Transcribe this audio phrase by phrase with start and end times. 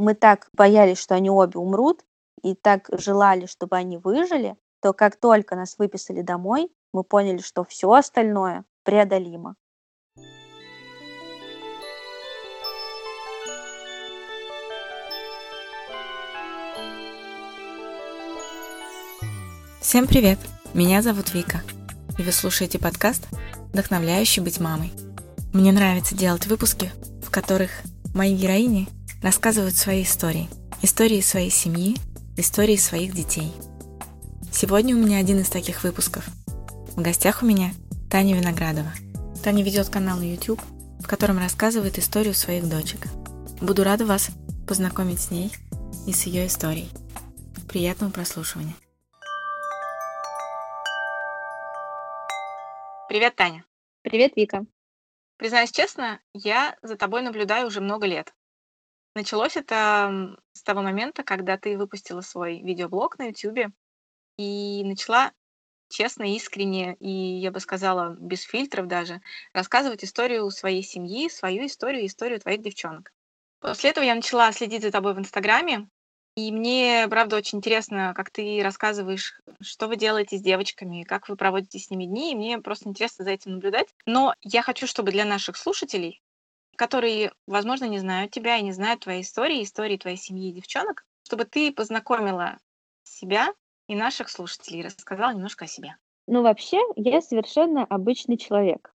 [0.00, 2.00] мы так боялись, что они обе умрут,
[2.42, 7.64] и так желали, чтобы они выжили, то как только нас выписали домой, мы поняли, что
[7.64, 9.56] все остальное преодолимо.
[19.82, 20.38] Всем привет!
[20.72, 21.60] Меня зовут Вика,
[22.18, 23.28] и вы слушаете подкаст
[23.72, 24.92] «Вдохновляющий быть мамой».
[25.52, 26.90] Мне нравится делать выпуски,
[27.22, 27.70] в которых
[28.14, 28.88] мои героини
[29.22, 30.48] рассказывают свои истории,
[30.82, 31.96] истории своей семьи,
[32.36, 33.52] истории своих детей.
[34.50, 36.26] Сегодня у меня один из таких выпусков.
[36.96, 37.72] В гостях у меня
[38.10, 38.92] Таня Виноградова.
[39.42, 40.60] Таня ведет канал на YouTube,
[41.00, 43.06] в котором рассказывает историю своих дочек.
[43.60, 44.30] Буду рада вас
[44.66, 45.52] познакомить с ней
[46.06, 46.90] и с ее историей.
[47.68, 48.74] Приятного прослушивания.
[53.08, 53.64] Привет, Таня.
[54.02, 54.64] Привет, Вика.
[55.36, 58.32] Признаюсь честно, я за тобой наблюдаю уже много лет.
[59.14, 63.72] Началось это с того момента, когда ты выпустила свой видеоблог на YouTube
[64.38, 65.32] и начала
[65.88, 69.20] честно, искренне и, я бы сказала, без фильтров даже,
[69.52, 73.12] рассказывать историю своей семьи, свою историю, историю твоих девчонок.
[73.60, 75.88] После этого я начала следить за тобой в Инстаграме,
[76.36, 81.36] и мне, правда, очень интересно, как ты рассказываешь, что вы делаете с девочками, как вы
[81.36, 83.88] проводите с ними дни, и мне просто интересно за этим наблюдать.
[84.06, 86.22] Но я хочу, чтобы для наших слушателей,
[86.80, 91.04] которые, возможно, не знают тебя и не знают твоей истории, истории твоей семьи и девчонок,
[91.24, 92.56] чтобы ты познакомила
[93.02, 93.52] себя
[93.86, 95.96] и наших слушателей, рассказала немножко о себе.
[96.26, 98.94] Ну, вообще, я совершенно обычный человек.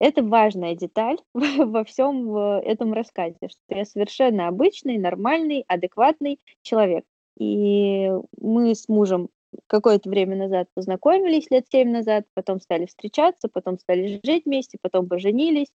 [0.00, 7.04] Это важная деталь во всем этом рассказе, что я совершенно обычный, нормальный, адекватный человек.
[7.38, 8.08] И
[8.40, 9.28] мы с мужем
[9.66, 15.08] какое-то время назад познакомились, лет семь назад, потом стали встречаться, потом стали жить вместе, потом
[15.08, 15.72] поженились,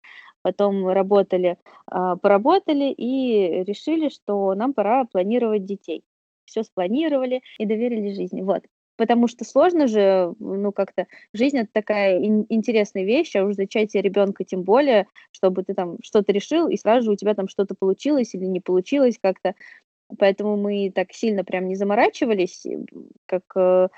[0.42, 6.04] потом работали, а, поработали и решили, что нам пора планировать детей.
[6.44, 8.42] Все спланировали и доверили жизни.
[8.42, 8.64] Вот
[8.98, 14.02] потому что сложно же, ну, как-то, жизнь это такая ин- интересная вещь, а уж зачатие
[14.02, 17.76] ребенка тем более, чтобы ты там что-то решил, и сразу же у тебя там что-то
[17.78, 19.54] получилось или не получилось как-то,
[20.18, 22.64] Поэтому мы так сильно прям не заморачивались,
[23.26, 23.88] как э,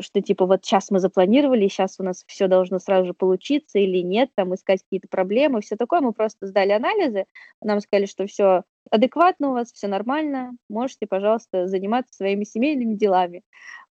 [0.00, 3.98] что типа вот сейчас мы запланировали, сейчас у нас все должно сразу же получиться или
[3.98, 6.00] нет, там искать какие-то проблемы, все такое.
[6.00, 7.26] Мы просто сдали анализы,
[7.60, 13.42] нам сказали, что все адекватно у вас, все нормально, можете, пожалуйста, заниматься своими семейными делами.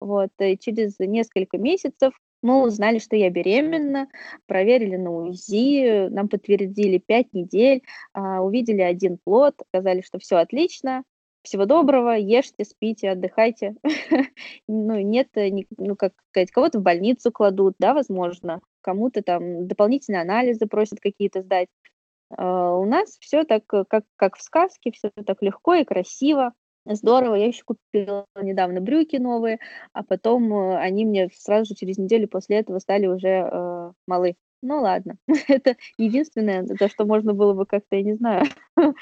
[0.01, 4.07] Вот, и через несколько месяцев мы узнали, что я беременна,
[4.47, 7.83] проверили на УЗИ, нам подтвердили 5 недель,
[8.13, 11.03] а, увидели один плод, сказали, что все отлично,
[11.43, 13.75] всего доброго, ешьте, спите, отдыхайте.
[14.67, 20.21] ну, нет, э, ну, как сказать, кого-то в больницу кладут, да, возможно, кому-то там дополнительные
[20.21, 21.69] анализы просят какие-то сдать.
[22.31, 26.53] Uh, у нас все так, э, как, как в сказке, все так легко и красиво.
[26.85, 29.59] Здорово, я еще купила недавно брюки новые,
[29.91, 34.35] а потом uh, они мне сразу же через неделю после этого стали уже uh, малы.
[34.61, 38.45] Ну ладно, это единственное, за что можно было бы как-то, я не знаю,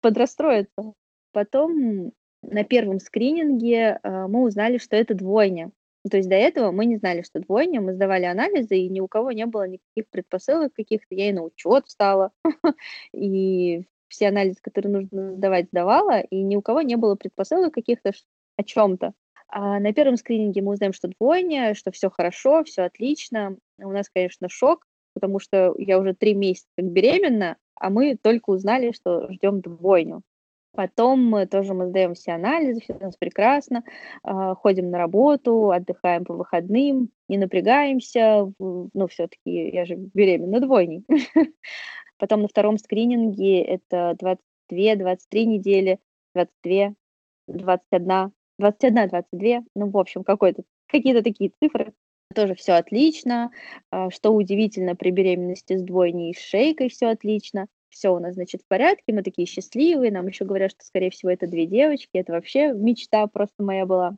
[0.00, 0.92] подрастроиться.
[1.32, 5.70] Потом на первом скрининге э, мы узнали, что это двойня.
[6.10, 9.08] То есть до этого мы не знали, что двойня, мы сдавали анализы, и ни у
[9.08, 11.14] кого не было никаких предпосылок каких-то.
[11.14, 12.32] Я и на учет встала,
[13.12, 18.12] и все анализы, которые нужно сдавать, сдавала, и ни у кого не было предпосылок каких-то
[18.56, 19.12] о чем-то.
[19.48, 23.56] А на первом скрининге мы узнаем, что двойня, что все хорошо, все отлично.
[23.78, 28.92] У нас, конечно, шок, потому что я уже три месяца беременна, а мы только узнали,
[28.92, 30.22] что ждем двойню.
[30.72, 33.82] Потом мы тоже мы сдаем все анализы, все у нас прекрасно,
[34.22, 41.04] а, ходим на работу, отдыхаем по выходным, не напрягаемся, ну, все-таки я же беременна двойней.
[42.18, 44.16] Потом на втором скрининге это
[44.70, 45.98] 22-23 недели,
[46.34, 46.94] 22,
[47.48, 51.92] 21, 21, 22, ну, в общем, какой-то, какие-то такие цифры.
[52.32, 53.50] Тоже все отлично.
[53.90, 58.62] А, что удивительно, при беременности с двойней с шейкой все отлично все у нас, значит,
[58.62, 62.32] в порядке, мы такие счастливые, нам еще говорят, что, скорее всего, это две девочки, это
[62.32, 64.16] вообще мечта просто моя была.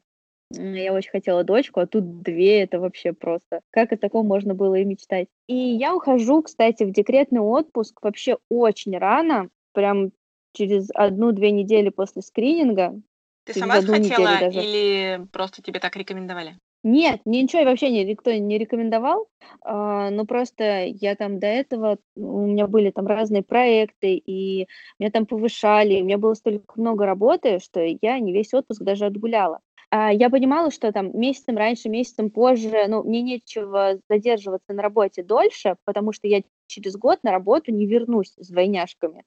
[0.50, 3.60] Я очень хотела дочку, а тут две, это вообще просто.
[3.70, 5.28] Как о таком можно было и мечтать?
[5.46, 10.12] И я ухожу, кстати, в декретный отпуск вообще очень рано, прям
[10.52, 13.00] через одну-две недели после скрининга.
[13.44, 16.58] Ты сама хотела или просто тебе так рекомендовали?
[16.84, 19.29] Нет, мне ничего вообще не никто не рекомендовал,
[19.62, 24.67] а, но просто я там до этого, у меня были там разные проекты, и
[24.99, 29.06] меня там повышали, у меня было столько много работы, что я не весь отпуск даже
[29.06, 29.61] отгуляла.
[29.90, 35.23] А, я понимала, что там месяцем раньше, месяцем позже, ну, мне нечего задерживаться на работе
[35.23, 39.23] дольше, потому что я через год на работу не вернусь с двойняшками.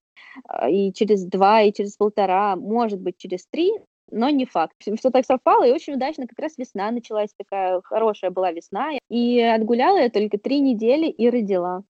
[0.48, 3.74] А, и через два, и через полтора, может быть, через три,
[4.12, 4.76] но не факт.
[4.80, 8.92] Все так совпало, и очень удачно как раз весна началась, такая хорошая была весна.
[9.10, 11.84] И отгуляла я только три недели и родила.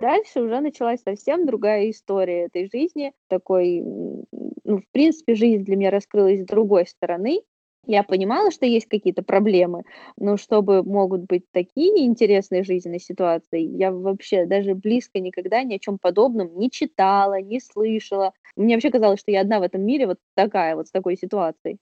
[0.00, 3.12] Дальше уже началась совсем другая история этой жизни.
[3.28, 7.40] Такой, ну, в принципе, жизнь для меня раскрылась с другой стороны.
[7.86, 9.84] Я понимала, что есть какие-то проблемы,
[10.16, 15.78] но чтобы могут быть такие интересные жизненные ситуации, я вообще даже близко никогда ни о
[15.78, 18.32] чем подобном не читала, не слышала.
[18.54, 21.78] Мне вообще казалось, что я одна в этом мире вот такая, вот с такой ситуацией.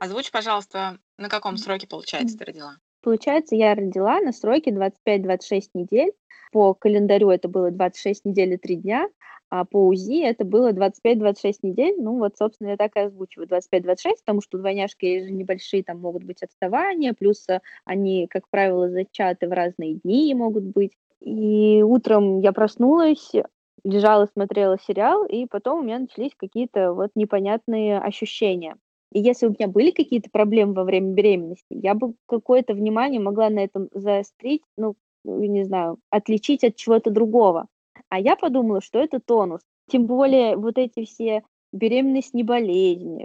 [0.00, 2.78] Озвучь, пожалуйста, на каком сроке, получается, ты родила?
[3.02, 6.12] Получается, я родила на сроке 25-26 недель.
[6.52, 9.08] По календарю это было 26 недель и 3 дня,
[9.50, 11.96] а по УЗИ это было 25-26 недель.
[11.98, 16.24] Ну вот, собственно, я так и озвучиваю 25-26, потому что двойняшки же небольшие, там могут
[16.24, 20.92] быть отставания, плюс э, они, как правило, зачаты в разные дни могут быть.
[21.20, 23.32] И утром я проснулась,
[23.84, 28.76] лежала, смотрела сериал, и потом у меня начались какие-то вот непонятные ощущения.
[29.12, 33.50] И если у меня были какие-то проблемы во время беременности, я бы какое-то внимание могла
[33.50, 34.94] на этом заострить, ну,
[35.24, 37.66] не знаю, отличить от чего-то другого.
[38.08, 39.60] А я подумала, что это тонус.
[39.90, 41.42] Тем более вот эти все
[41.72, 43.22] беременность не болезнь,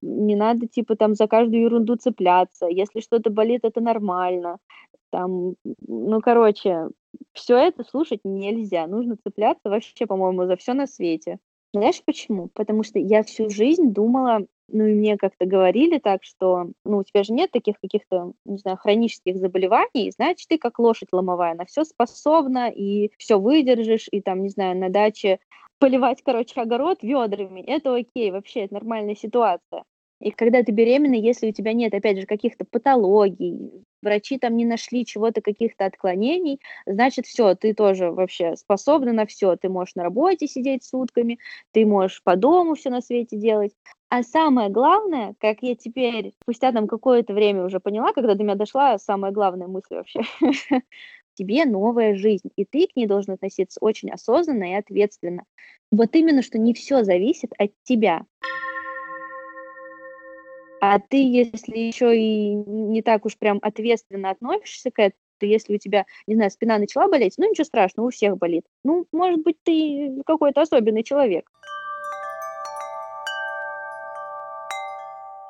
[0.00, 4.58] не надо типа там за каждую ерунду цепляться, если что-то болит, это нормально.
[5.10, 5.54] Там,
[5.86, 6.88] ну, короче,
[7.32, 11.38] все это слушать нельзя, нужно цепляться вообще, по-моему, за все на свете.
[11.72, 12.48] Знаешь почему?
[12.54, 17.04] Потому что я всю жизнь думала, ну и мне как-то говорили так, что, ну, у
[17.04, 21.64] тебя же нет таких каких-то, не знаю, хронических заболеваний, значит, ты как лошадь ломовая, на
[21.64, 25.38] все способна, и все выдержишь, и там, не знаю, на даче
[25.78, 29.84] поливать, короче, огород ведрами, это окей, вообще, это нормальная ситуация.
[30.20, 34.64] И когда ты беременна, если у тебя нет, опять же, каких-то патологий, врачи там не
[34.64, 39.56] нашли чего-то, каких-то отклонений, значит, все, ты тоже вообще способна на все.
[39.56, 41.38] Ты можешь на работе сидеть сутками,
[41.72, 43.72] ты можешь по дому все на свете делать.
[44.08, 48.54] А самое главное, как я теперь, спустя там какое-то время уже поняла, когда до меня
[48.54, 50.20] дошла самая главная мысль вообще,
[51.34, 55.42] тебе новая жизнь, и ты к ней должен относиться очень осознанно и ответственно.
[55.90, 58.24] Вот именно, что не все зависит от тебя.
[60.80, 65.74] А ты, если еще и не так уж прям ответственно относишься к этому, то если
[65.74, 68.64] у тебя, не знаю, спина начала болеть, ну ничего страшного, у всех болит.
[68.84, 71.50] Ну, может быть, ты какой-то особенный человек.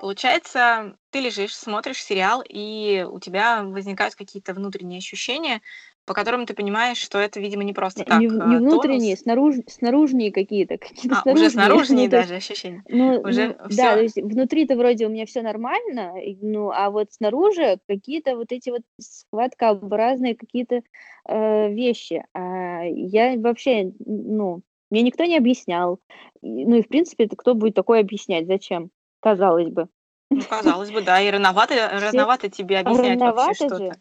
[0.06, 5.62] Получается, ты лежишь, смотришь сериал, и у тебя возникают какие-то внутренние ощущения,
[6.05, 8.20] по которым ты понимаешь, что это, видимо, не просто так.
[8.20, 10.79] Не, не внутренние, снаружи, снаружние какие-то.
[10.79, 12.85] какие а, уже снаружние даже ощущения.
[12.88, 17.12] Ну, уже ну, да, то есть внутри-то вроде у меня все нормально, ну, а вот
[17.12, 20.82] снаружи какие-то вот эти вот схваткообразные какие-то
[21.29, 22.25] э, вещи.
[22.32, 24.62] А я вообще, ну,
[24.93, 25.99] мне никто не объяснял.
[26.43, 28.47] Ну и, в принципе, кто будет такое объяснять?
[28.47, 28.93] Зачем?
[29.19, 29.88] Казалось бы.
[30.31, 33.96] Ну, казалось бы, да, и рановато, рановато тебе объяснять рановато вообще что-то.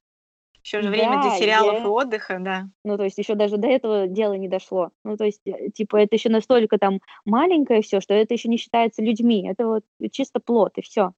[0.63, 1.79] Еще же время для сериалов я...
[1.81, 2.67] и отдыха, да.
[2.83, 4.89] Ну, то есть еще даже до этого дела не дошло.
[5.03, 8.57] Ну, то есть, э, типа, это еще настолько там маленькое все, что это еще не
[8.57, 9.47] считается людьми.
[9.47, 11.11] Это вот чисто плод, и все.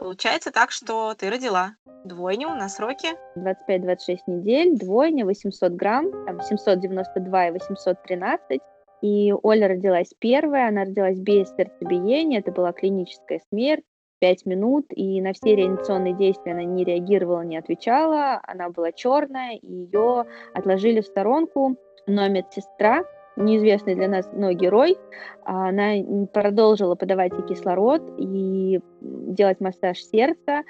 [0.00, 3.14] Получается так, что ты родила двойню на сроке?
[3.36, 8.60] 25-26 недель, двойня, 800 грамм, там 792 и 813.
[9.02, 13.84] И Оля родилась первая, она родилась без сердцебиения, это была клиническая смерть.
[14.20, 19.56] 5 минут, и на все реанимационные действия она не реагировала, не отвечала, она была черная,
[19.56, 21.74] и ее отложили в сторонку,
[22.06, 23.02] но медсестра,
[23.34, 24.96] неизвестный для нас, но герой,
[25.44, 25.94] она
[26.32, 30.62] продолжила подавать ей кислород и делать массаж сердца,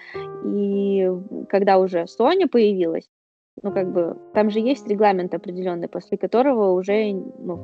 [0.46, 1.10] и
[1.50, 3.10] когда уже Соня появилась,
[3.62, 7.58] ну, как бы, там же есть регламент определенный, после которого уже, ну,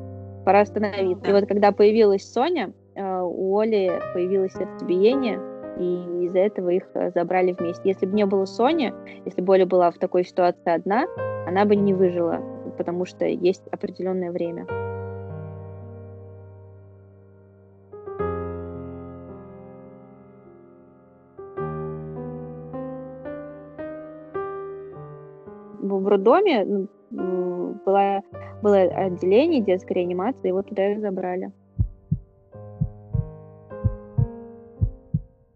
[0.44, 1.30] пора остановиться.
[1.30, 5.40] И вот когда появилась Соня, э, у Оли появилось сердцебиение,
[5.78, 7.88] и из-за этого их э, забрали вместе.
[7.88, 8.92] Если бы не было Сони,
[9.24, 11.06] если бы Оля была в такой ситуации одна,
[11.46, 12.40] она бы не выжила,
[12.76, 14.66] потому что есть определенное время.
[25.80, 26.88] В роддоме
[27.84, 28.22] было,
[28.62, 31.52] было отделение детской реанимации, его туда и забрали.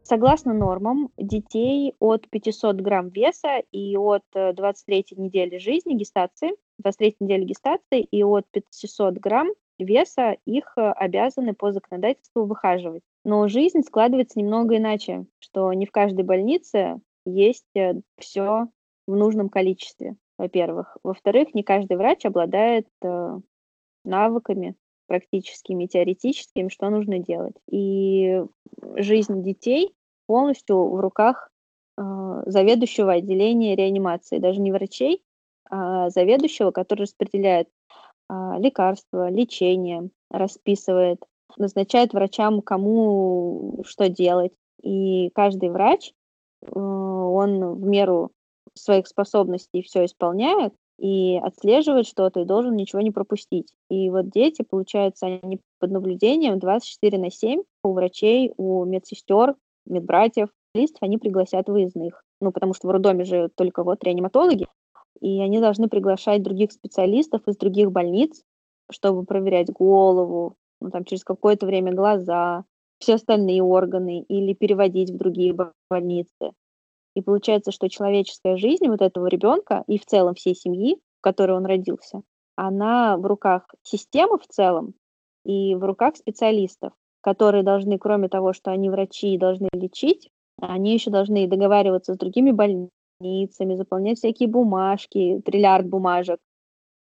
[0.05, 6.51] Согласно нормам, детей от 500 грамм веса и от 23 э, недели жизни, гестации,
[6.81, 13.03] 23 недели гестации и от 500 грамм веса их э, обязаны по законодательству выхаживать.
[13.25, 18.67] Но жизнь складывается немного иначе, что не в каждой больнице есть э, все
[19.07, 20.97] в нужном количестве, во-первых.
[21.05, 23.39] Во-вторых, не каждый врач обладает э,
[24.05, 24.75] навыками
[25.07, 27.55] практическими, теоретическими, что нужно делать.
[27.71, 28.43] И
[28.97, 29.95] жизнь детей
[30.27, 31.51] полностью в руках
[31.97, 32.03] э,
[32.47, 35.23] заведующего отделения реанимации, даже не врачей,
[35.71, 37.69] а заведующего, который распределяет
[38.29, 41.23] э, лекарства, лечение, расписывает,
[41.57, 44.53] назначает врачам, кому что делать.
[44.83, 46.13] И каждый врач,
[46.63, 48.33] э, он в меру
[48.75, 53.73] своих способностей все исполняет, и отслеживать что-то, и должен ничего не пропустить.
[53.91, 60.49] И вот дети, получается, они под наблюдением 24 на 7 у врачей, у медсестер, медбратьев,
[60.75, 62.23] листов они пригласят выездных.
[62.41, 64.67] Ну, потому что в роддоме же только вот реаниматологи,
[65.21, 68.43] и они должны приглашать других специалистов из других больниц,
[68.91, 72.65] чтобы проверять голову, ну, там, через какое-то время глаза,
[72.99, 75.57] все остальные органы, или переводить в другие
[75.91, 76.53] больницы.
[77.15, 81.57] И получается, что человеческая жизнь вот этого ребенка и в целом всей семьи, в которой
[81.57, 82.23] он родился,
[82.57, 84.95] она в руках системы в целом
[85.45, 90.95] и в руках специалистов, которые должны, кроме того, что они врачи и должны лечить, они
[90.95, 96.39] еще должны договариваться с другими больницами, заполнять всякие бумажки, триллиард бумажек.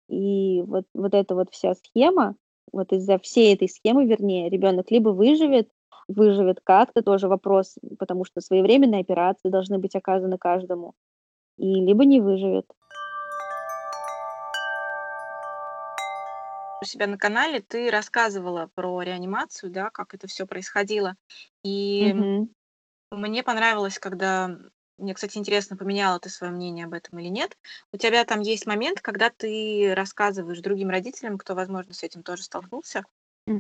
[0.10, 2.36] И вот, вот эта вот вся схема,
[2.72, 5.70] вот из-за всей этой схемы, вернее, ребенок либо выживет,
[6.12, 10.94] выживет как-то, тоже вопрос, потому что своевременные операции должны быть оказаны каждому,
[11.58, 12.66] и либо не выживет.
[16.82, 21.16] У себя на канале ты рассказывала про реанимацию, да, как это все происходило.
[21.64, 22.50] И Мгм.
[23.12, 24.58] мне понравилось, когда
[24.98, 27.58] мне, кстати, интересно, поменяла ты свое мнение об этом или нет.
[27.92, 32.44] У тебя там есть момент, когда ты рассказываешь другим родителям, кто, возможно, с этим тоже
[32.44, 33.04] столкнулся,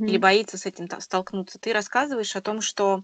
[0.06, 3.04] или боится с этим столкнуться, ты рассказываешь о том, что,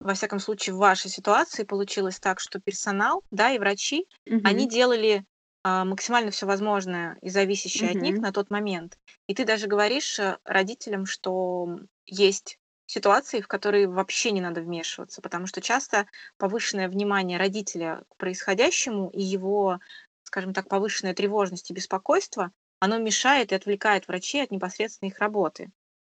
[0.00, 4.06] во всяком случае, в вашей ситуации получилось так, что персонал, да, и врачи,
[4.42, 5.24] они делали
[5.64, 8.98] а, максимально все возможное и зависящее от них на тот момент.
[9.28, 11.68] И ты даже говоришь э, родителям, что
[12.06, 18.16] есть ситуации, в которые вообще не надо вмешиваться, потому что часто повышенное внимание родителя к
[18.16, 19.78] происходящему и его,
[20.24, 22.50] скажем так, повышенная тревожность и беспокойство,
[22.80, 25.70] оно мешает и отвлекает врачей от непосредственно их работы.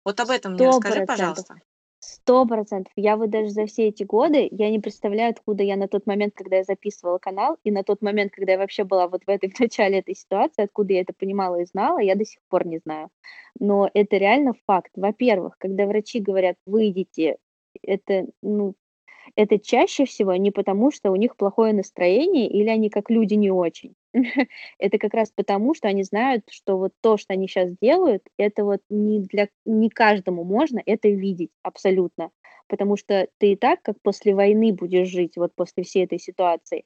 [0.08, 1.56] Вот об этом мне расскажи, пожалуйста.
[2.00, 2.94] Сто процентов.
[2.96, 6.34] Я вот даже за все эти годы, я не представляю, откуда я на тот момент,
[6.34, 9.50] когда я записывала канал, и на тот момент, когда я вообще была вот в этой,
[9.54, 12.78] в начале этой ситуации, откуда я это понимала и знала, я до сих пор не
[12.78, 13.10] знаю.
[13.60, 14.92] Но это реально факт.
[14.96, 17.36] Во-первых, когда врачи говорят, выйдите,
[17.82, 18.76] это, ну,
[19.36, 23.52] это чаще всего не потому, что у них плохое настроение или они как люди не
[23.52, 23.94] очень.
[24.80, 28.64] Это как раз потому, что они знают, что вот то, что они сейчас делают, это
[28.64, 32.32] вот не для не каждому можно это видеть абсолютно.
[32.68, 36.84] Потому что ты и так, как после войны будешь жить, вот после всей этой ситуации.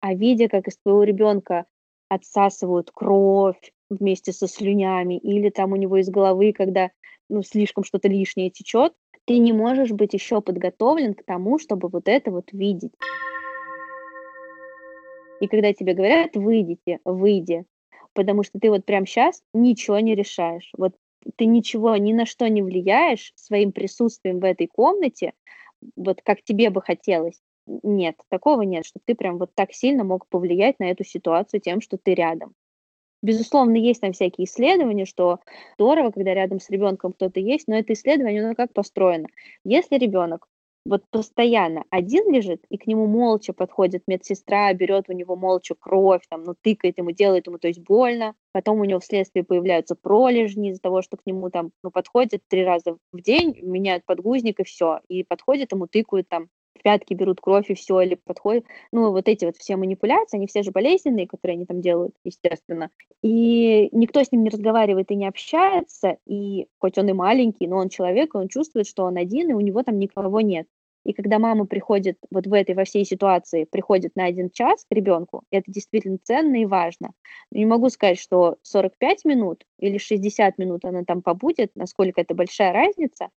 [0.00, 1.64] А видя, как из твоего ребенка
[2.08, 6.90] отсасывают кровь вместе со слюнями, или там у него из головы, когда
[7.28, 8.92] ну, слишком что-то лишнее течет,
[9.24, 12.92] ты не можешь быть еще подготовлен к тому, чтобы вот это вот видеть.
[15.42, 17.64] И когда тебе говорят, выйдите, выйди,
[18.12, 20.70] потому что ты вот прямо сейчас ничего не решаешь.
[20.78, 20.94] Вот
[21.34, 25.32] ты ничего, ни на что не влияешь своим присутствием в этой комнате,
[25.96, 27.40] вот как тебе бы хотелось.
[27.66, 31.80] Нет, такого нет, что ты прям вот так сильно мог повлиять на эту ситуацию тем,
[31.80, 32.54] что ты рядом.
[33.20, 35.40] Безусловно, есть там всякие исследования, что
[35.74, 39.26] здорово, когда рядом с ребенком кто-то есть, но это исследование, оно как построено.
[39.64, 40.46] Если ребенок
[40.84, 46.22] вот постоянно один лежит, и к нему молча подходит медсестра, берет у него молча кровь,
[46.28, 50.70] там, ну, тыкает ему, делает ему, то есть больно, потом у него вследствие появляются пролежни
[50.70, 54.64] из-за того, что к нему там, ну, подходят три раза в день, меняют подгузник и
[54.64, 56.48] все, и подходят ему, тыкают там
[56.82, 58.64] пятки берут кровь и все, или подходят.
[58.92, 62.90] Ну, вот эти вот все манипуляции, они все же болезненные, которые они там делают, естественно.
[63.22, 67.76] И никто с ним не разговаривает и не общается, и хоть он и маленький, но
[67.76, 70.66] он человек, и он чувствует, что он один, и у него там никого нет.
[71.04, 74.94] И когда мама приходит вот в этой, во всей ситуации, приходит на один час к
[74.94, 77.12] ребенку, это действительно ценно и важно.
[77.50, 82.72] Не могу сказать, что 45 минут или 60 минут она там побудет, насколько это большая
[82.72, 83.30] разница,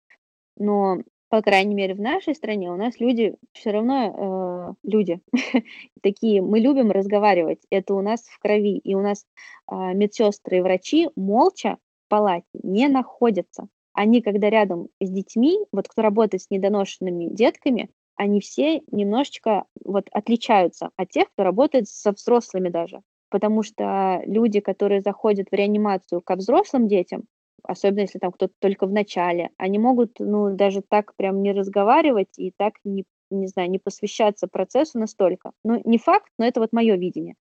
[0.58, 0.98] но
[1.34, 5.20] по крайней мере, в нашей стране у нас люди все равно э, люди
[6.04, 9.26] такие, мы любим разговаривать, это у нас в крови, и у нас
[9.68, 13.68] э, медсестры и врачи молча в палате не находятся.
[13.94, 20.10] Они, когда рядом с детьми, вот кто работает с недоношенными детками, они все немножечко вот
[20.12, 23.02] отличаются от тех, кто работает со взрослыми даже.
[23.32, 27.24] Потому что люди, которые заходят в реанимацию ко взрослым детям,
[27.64, 32.38] особенно если там кто-то только в начале, они могут, ну, даже так прям не разговаривать
[32.38, 35.54] и так не не знаю, не посвящаться процессу настолько.
[35.64, 37.36] Ну, не факт, но это вот мое видение.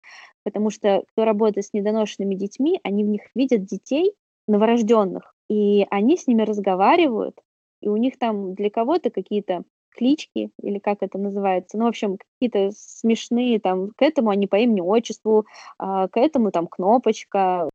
[0.44, 4.14] Потому что кто работает с недоношенными детьми, они в них видят детей
[4.48, 7.38] новорожденных, и они с ними разговаривают,
[7.82, 9.64] и у них там для кого-то какие-то
[9.96, 14.56] клички, или как это называется, ну, в общем, какие-то смешные там, к этому они по
[14.56, 15.46] имени-отчеству,
[15.78, 17.70] а, к этому там кнопочка.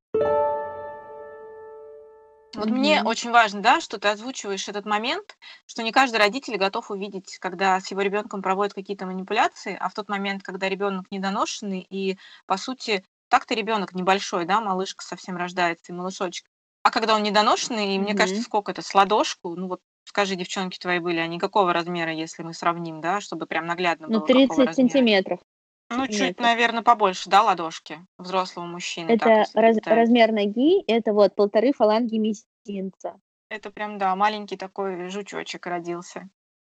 [2.56, 5.36] Вот мне очень важно, да, что ты озвучиваешь этот момент,
[5.66, 9.94] что не каждый родитель готов увидеть, когда с его ребенком проводят какие-то манипуляции, а в
[9.94, 15.92] тот момент, когда ребенок недоношенный и, по сути, так-то ребенок небольшой, да, малышка совсем рождается,
[15.92, 16.46] и малышочек.
[16.82, 20.78] А когда он недоношенный, и мне кажется, сколько это, с ладошку, ну вот скажи, девчонки
[20.78, 24.46] твои были, они какого размера, если мы сравним, да, чтобы прям наглядно Ну, было, какого
[24.46, 24.88] 30 размера?
[24.88, 25.40] сантиметров.
[25.90, 31.12] Ну, чуть, наверное, побольше, да, ладошки взрослого мужчины, так, Это если раз- размер ноги, это
[31.12, 33.20] вот полторы фаланги мизинца.
[33.48, 36.28] Это прям, да, маленький такой жучочек родился,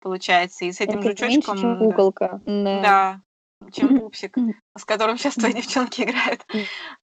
[0.00, 0.66] получается.
[0.66, 2.40] И с этим Это меньше, чем жучочком, да, куколка.
[2.44, 2.82] Да.
[2.82, 4.36] да, чем пупсик,
[4.76, 6.46] с которым сейчас твои девчонки играют.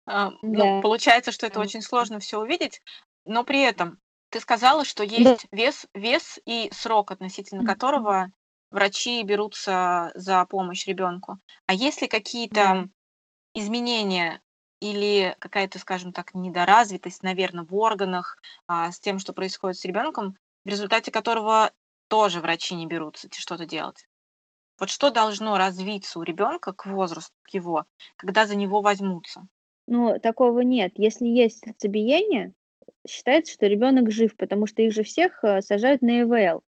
[0.05, 0.81] А, Ну, Да.
[0.81, 2.81] получается, что это очень сложно все увидеть,
[3.25, 8.27] но при этом ты сказала, что есть вес, вес и срок, относительно которого
[8.71, 11.39] врачи берутся за помощь ребенку.
[11.67, 12.07] А есть ли
[12.49, 12.65] Да.
[12.67, 12.89] какие-то
[13.53, 14.41] изменения
[14.81, 20.37] или какая-то, скажем так, недоразвитость, наверное, в органах а, с тем, что происходит с ребенком,
[20.65, 21.71] в результате которого
[22.09, 24.07] тоже врачи не берутся что-то делать?
[24.79, 27.85] Вот что должно развиться у ребенка к возрасту к его,
[28.17, 29.47] когда за него возьмутся?
[29.87, 30.93] Ну, такого нет.
[30.95, 32.53] Если есть сердцебиение,
[33.07, 36.63] считается, что ребенок жив, потому что их же всех э, сажают на ИВЛ,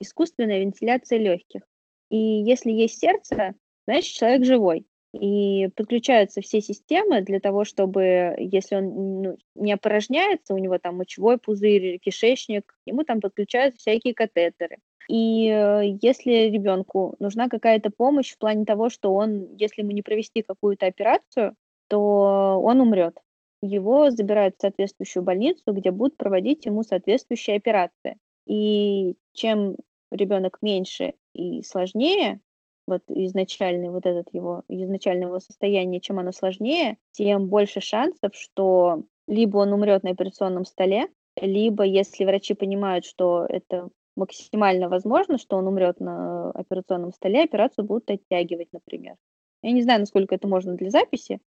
[0.00, 1.62] искусственная вентиляция легких.
[2.10, 3.54] И если есть сердце,
[3.86, 4.86] значит, человек живой.
[5.12, 10.96] И подключаются все системы для того, чтобы, если он ну, не опорожняется, у него там
[10.96, 14.78] мочевой пузырь, кишечник, к нему там подключаются всякие катетеры.
[15.08, 20.02] И э, если ребенку нужна какая-то помощь в плане того, что он, если ему не
[20.02, 21.54] провести какую-то операцию,
[21.88, 23.16] то он умрет.
[23.62, 28.16] Его забирают в соответствующую больницу, где будут проводить ему соответствующие операции.
[28.46, 29.76] И чем
[30.10, 32.40] ребенок меньше и сложнее,
[32.86, 39.04] вот изначальный вот этот его, изначальное его состояние, чем оно сложнее, тем больше шансов, что
[39.26, 41.08] либо он умрет на операционном столе,
[41.40, 47.84] либо если врачи понимают, что это максимально возможно, что он умрет на операционном столе, операцию
[47.84, 49.16] будут оттягивать, например.
[49.62, 51.40] Я не знаю, насколько это можно для записи,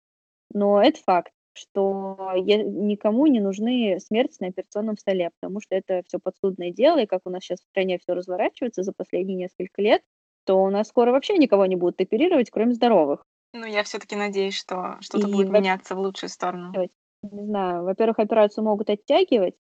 [0.51, 6.03] но это факт, что е- никому не нужны смерти на операционном столе, потому что это
[6.07, 9.81] все подсудное дело, и как у нас сейчас в стране все разворачивается за последние несколько
[9.81, 10.03] лет,
[10.45, 13.25] то у нас скоро вообще никого не будут оперировать, кроме здоровых.
[13.53, 16.73] Ну, я все-таки надеюсь, что что-то будет во- меняться в лучшую сторону.
[17.23, 19.55] Не знаю, во-первых, операцию могут оттягивать,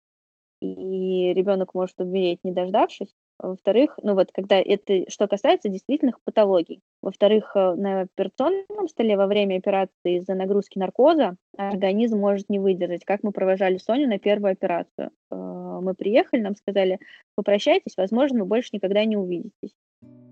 [0.62, 3.14] и ребенок может умереть, не дождавшись.
[3.44, 6.80] А Во-вторых, ну вот когда это, что касается действительных патологий.
[7.02, 13.04] Во-вторых, э, на операционном столе во время операции из-за нагрузки наркоза организм может не выдержать.
[13.04, 15.12] Как мы провожали Соню на первую операцию.
[15.30, 17.00] Э, Мы приехали, нам сказали,
[17.36, 19.76] попрощайтесь, возможно, вы больше никогда не увидитесь.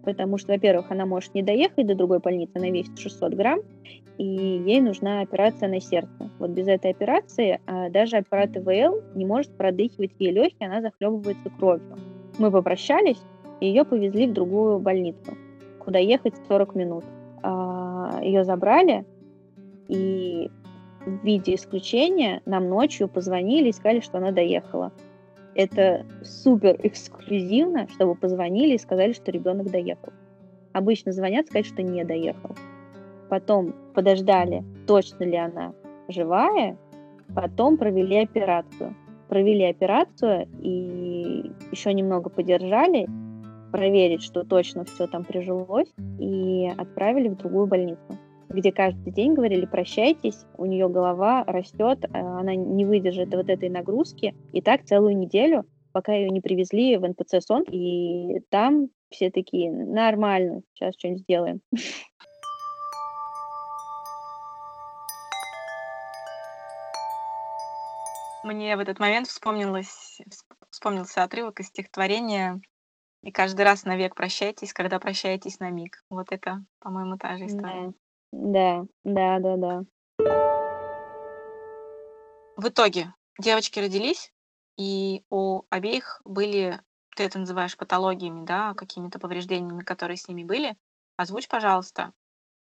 [0.06, 3.60] Потому что, во-первых, она может не доехать до другой больницы, она весит 600 грамм,
[4.18, 6.30] и ей нужна операция на сердце.
[6.40, 11.50] Вот без этой операции а, даже аппарат ИВЛ не может продыхивать ей легкие, она захлебывается
[11.50, 11.98] кровью.
[12.38, 13.22] Мы попрощались,
[13.60, 15.38] и ее повезли в другую больницу,
[15.80, 17.06] куда ехать 40 минут.
[17.44, 19.06] А, Ее забрали,
[19.88, 20.50] и
[21.06, 24.92] в виде исключения нам ночью позвонили и сказали, что она доехала.
[25.56, 30.14] Это супер эксклюзивно, чтобы позвонили и сказали, что ребенок доехал.
[30.74, 32.56] Обычно звонят сказать, что не доехал.
[33.30, 35.74] Потом подождали, точно ли она
[36.08, 36.78] живая,
[37.36, 38.96] потом провели операцию.
[39.32, 43.08] Провели операцию и еще немного подержали,
[43.72, 45.88] проверить, что точно все там прижилось,
[46.20, 48.18] и отправили в другую больницу,
[48.50, 54.36] где каждый день говорили, прощайтесь, у нее голова растет, она не выдержит вот этой нагрузки.
[54.52, 55.64] И так целую неделю,
[55.94, 61.62] пока ее не привезли в НПЦ сон, и там все такие, нормально, сейчас что-нибудь сделаем.
[68.52, 70.20] Мне в этот момент вспомнилось,
[70.72, 72.62] вспомнился отрывок из стихотворения
[73.24, 76.04] «И каждый раз навек прощайтесь, когда прощаетесь на миг».
[76.10, 77.94] Вот это, по-моему, та же история.
[78.34, 79.84] Да, да, да, да.
[82.58, 84.34] В итоге девочки родились,
[84.78, 86.82] и у обеих были,
[87.16, 90.76] ты это называешь патологиями, да, какими-то повреждениями, которые с ними были.
[91.16, 92.12] Озвучь, пожалуйста,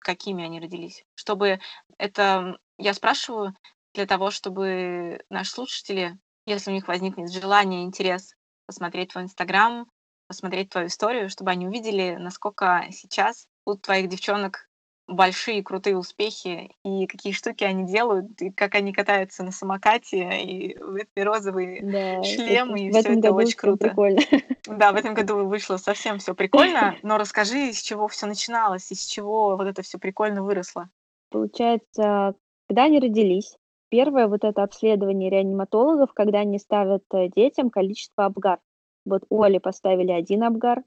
[0.01, 1.05] какими они родились.
[1.15, 1.61] Чтобы
[1.97, 3.55] это, я спрашиваю
[3.97, 8.35] для того, чтобы наши слушатели если у них возникнет желание, интерес
[8.67, 9.87] посмотреть твой Инстаграм,
[10.29, 14.69] посмотреть твою историю, чтобы они увидели, насколько сейчас у твоих девчонок
[15.09, 20.77] большие крутые успехи, и какие штуки они делают, и как они катаются на самокате, и
[20.79, 23.89] в эти розовые да, шлемы, и все это очень круто.
[23.89, 24.21] Прикольно.
[24.67, 29.05] Да, в этом году вышло совсем все прикольно, но расскажи, с чего все начиналось, из
[29.05, 30.89] чего вот это все прикольно выросло.
[31.31, 32.35] Получается,
[32.67, 33.57] когда они родились,
[33.89, 38.59] первое вот это обследование реаниматологов, когда они ставят э, детям количество обгар.
[39.05, 40.83] Вот у Оли поставили один обгар,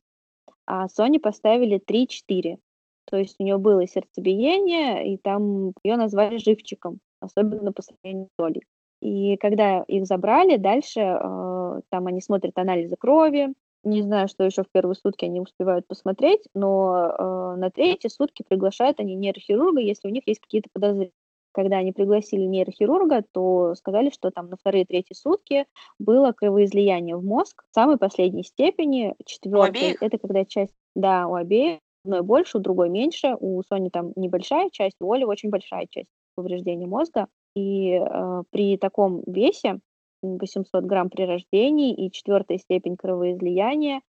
[0.66, 2.58] а Соне поставили 3-4.
[3.06, 8.44] То есть у нее было сердцебиение, и там ее назвали живчиком, особенно по сравнению с
[8.44, 8.64] Олей.
[9.02, 13.54] И когда их забрали, дальше э, там они смотрят анализы крови.
[13.84, 18.44] Не знаю, что еще в первые сутки они успевают посмотреть, но э, на третьи сутки
[18.48, 21.14] приглашают они нейрохирурга, если у них есть какие-то подозрения.
[21.60, 25.66] Когда они пригласили нейрохирурга, то сказали, что там на вторые-третьи сутки
[26.00, 29.14] было кровоизлияние в мозг в самой последней степени.
[29.26, 33.36] Четвертый— это когда часть, да, у обеих, одной больше, у другой меньше.
[33.38, 37.28] У Сони там небольшая часть, у Оли очень большая часть повреждения мозга.
[37.58, 39.82] И э, при таком весе
[40.22, 44.00] 800 грамм при рождении и четвертая степень кровоизлияния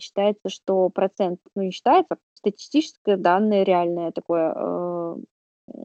[0.00, 5.16] считается, что процент, ну не считается, статистическое данное реальное такое э,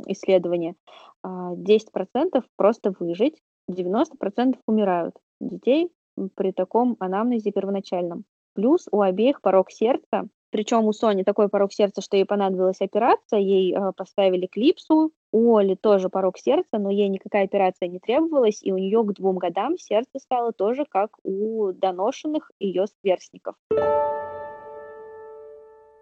[0.08, 0.76] исследование,
[1.26, 5.92] 10% а, просто выжить, 90% умирают детей
[6.36, 8.26] при таком анамнезе первоначальном.
[8.54, 13.40] Плюс у обеих порог сердца причем у Сони такой порог сердца, что ей понадобилась операция,
[13.40, 15.12] ей э, поставили клипсу.
[15.34, 19.12] У Оли тоже порог сердца, но ей никакая операция не требовалась, и у нее к
[19.12, 23.56] двум годам сердце стало тоже как у доношенных ее сверстников.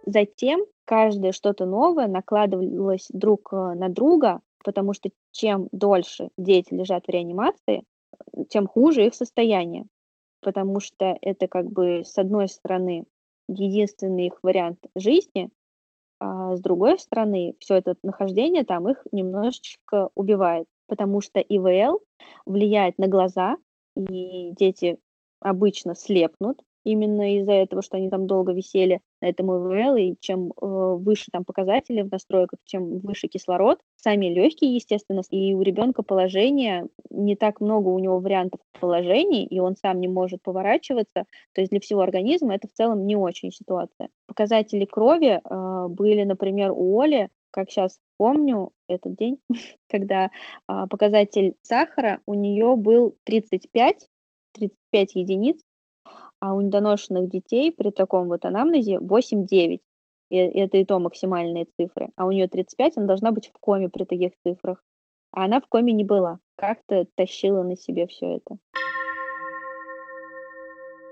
[0.05, 7.06] Затем каждое что-то новое накладывалось друг э, на друга, потому что чем дольше дети лежат
[7.06, 7.84] в реанимации,
[8.49, 9.86] тем хуже их состояние.
[10.41, 13.06] Потому что это как бы с одной стороны
[13.47, 15.49] единственный их вариант жизни,
[16.19, 22.02] а с другой стороны, все это нахождение там их немножечко убивает, потому что ИВЛ
[22.45, 23.58] влияет на глаза,
[23.95, 24.99] и дети
[25.41, 30.52] обычно слепнут, именно из-за этого, что они там долго висели на этом ИВЛ, и чем
[30.52, 36.04] э, выше там показатели в настройках, чем выше кислород, сами легкие, естественно, и у ребенка
[36.04, 41.62] положение, не так много у него вариантов положений, и он сам не может поворачиваться, то
[41.62, 44.10] есть для всего организма это в целом не очень ситуация.
[44.28, 49.39] Показатели крови э, были, например, у Оли, как сейчас помню этот день,
[49.89, 54.10] когда э, показатель сахара у нее был 35,
[54.54, 55.62] 35 единиц,
[56.43, 59.79] а у недоношенных детей при таком вот анамнезе 8-9.
[60.29, 62.10] И это и то максимальные цифры.
[62.17, 64.84] А у нее 35, она должна быть в коме при таких цифрах.
[65.32, 66.39] А она в коме не была.
[66.58, 68.58] Как-то тащила на себе все это.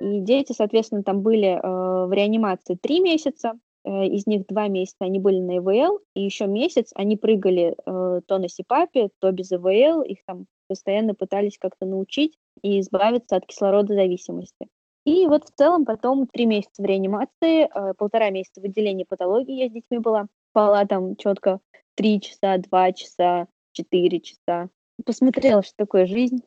[0.02, 3.54] И дети, соответственно, там были э, в реанимации 3 месяца,
[3.86, 8.22] э, из них 2 месяца они были на ИВЛ, и еще месяц они прыгали э,
[8.26, 13.46] то на СИПАПе, то без ИВЛ, их там постоянно пытались как-то научить и избавиться от
[13.46, 14.67] кислородозависимости.
[15.04, 19.64] И вот в целом потом три месяца в реанимации, э, полтора месяца в отделении патологии
[19.64, 20.28] я с детьми была.
[20.52, 21.60] Спала там четко
[21.96, 24.70] три часа, два часа, четыре часа.
[25.04, 26.44] Посмотрела, что такое жизнь.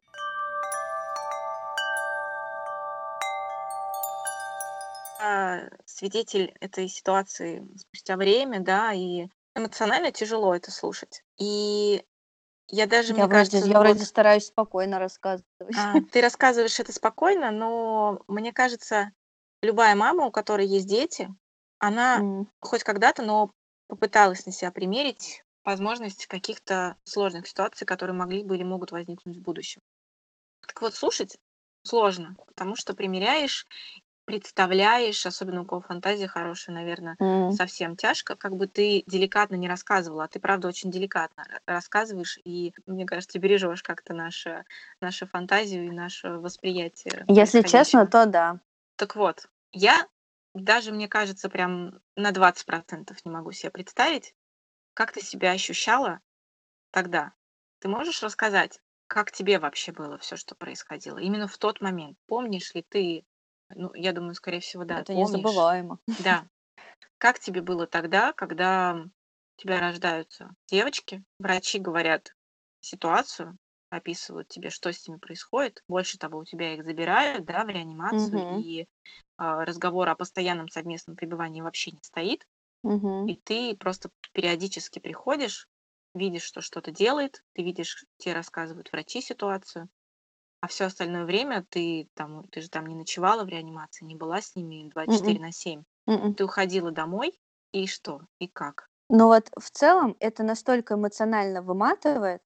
[5.21, 11.25] А, свидетель этой ситуации спустя время, да, и эмоционально тяжело это слушать.
[11.39, 12.05] И
[12.69, 15.47] я даже, Я мне вроде, кажется, я вроде стараюсь спокойно рассказывать.
[15.75, 19.13] а, ты рассказываешь это спокойно, но мне кажется,
[19.63, 21.29] любая мама, у которой есть дети,
[21.79, 22.49] она М.
[22.61, 23.51] хоть когда-то, но
[23.89, 29.43] попыталась на себя примерить возможность каких-то сложных ситуаций, которые могли бы или могут возникнуть в
[29.43, 29.81] будущем.
[30.67, 31.39] Так вот, слушать
[31.85, 33.67] сложно, потому что примеряешь
[34.25, 37.59] представляешь, особенно у кого фантазия хорошая, наверное, М.
[37.59, 42.73] совсем тяжко, как бы ты деликатно не рассказывала, а ты, правда, очень деликатно рассказываешь, и,
[42.87, 44.65] мне кажется, бережешь как-то нашу,
[45.01, 48.61] нашу фантазию и наше восприятие Если честно, то да.
[48.99, 50.07] Так вот, я
[50.55, 54.35] даже, мне кажется, прям на 20% не могу себе представить,
[54.95, 56.21] как ты себя ощущала
[56.93, 57.35] тогда.
[57.81, 61.19] Ты можешь рассказать, как тебе вообще было все, что происходило?
[61.19, 62.19] Именно в тот момент.
[62.27, 63.27] Помнишь ли ты
[63.77, 65.71] ну, я думаю, скорее всего, да, Это помнишь.
[65.83, 65.99] незабываемо.
[66.19, 66.49] Да.
[67.19, 72.35] Как тебе было тогда, когда у тебя рождаются девочки, врачи говорят
[72.81, 73.59] ситуацию,
[73.91, 75.83] описывают тебе, что с ними происходит.
[75.89, 78.65] Больше того, у тебя их забирают, да, в реанимацию, Мгм.
[78.65, 78.87] и
[79.39, 82.47] а, разговор о постоянном совместном пребывании вообще не стоит.
[82.83, 83.27] Мгм.
[83.27, 85.69] И ты просто периодически приходишь,
[86.15, 89.89] видишь, что что-то делает, ты видишь, тебе рассказывают врачи ситуацию,
[90.65, 94.41] а все остальное время ты там, ты же там не ночевала в реанимации, не была
[94.41, 95.41] с ними 24 М-м.
[95.41, 95.85] на 7.
[96.09, 96.37] М-м.
[96.37, 97.39] Ты уходила домой,
[97.73, 98.23] и что?
[98.39, 98.89] И как?
[99.11, 102.43] Но вот в целом это настолько эмоционально выматывает,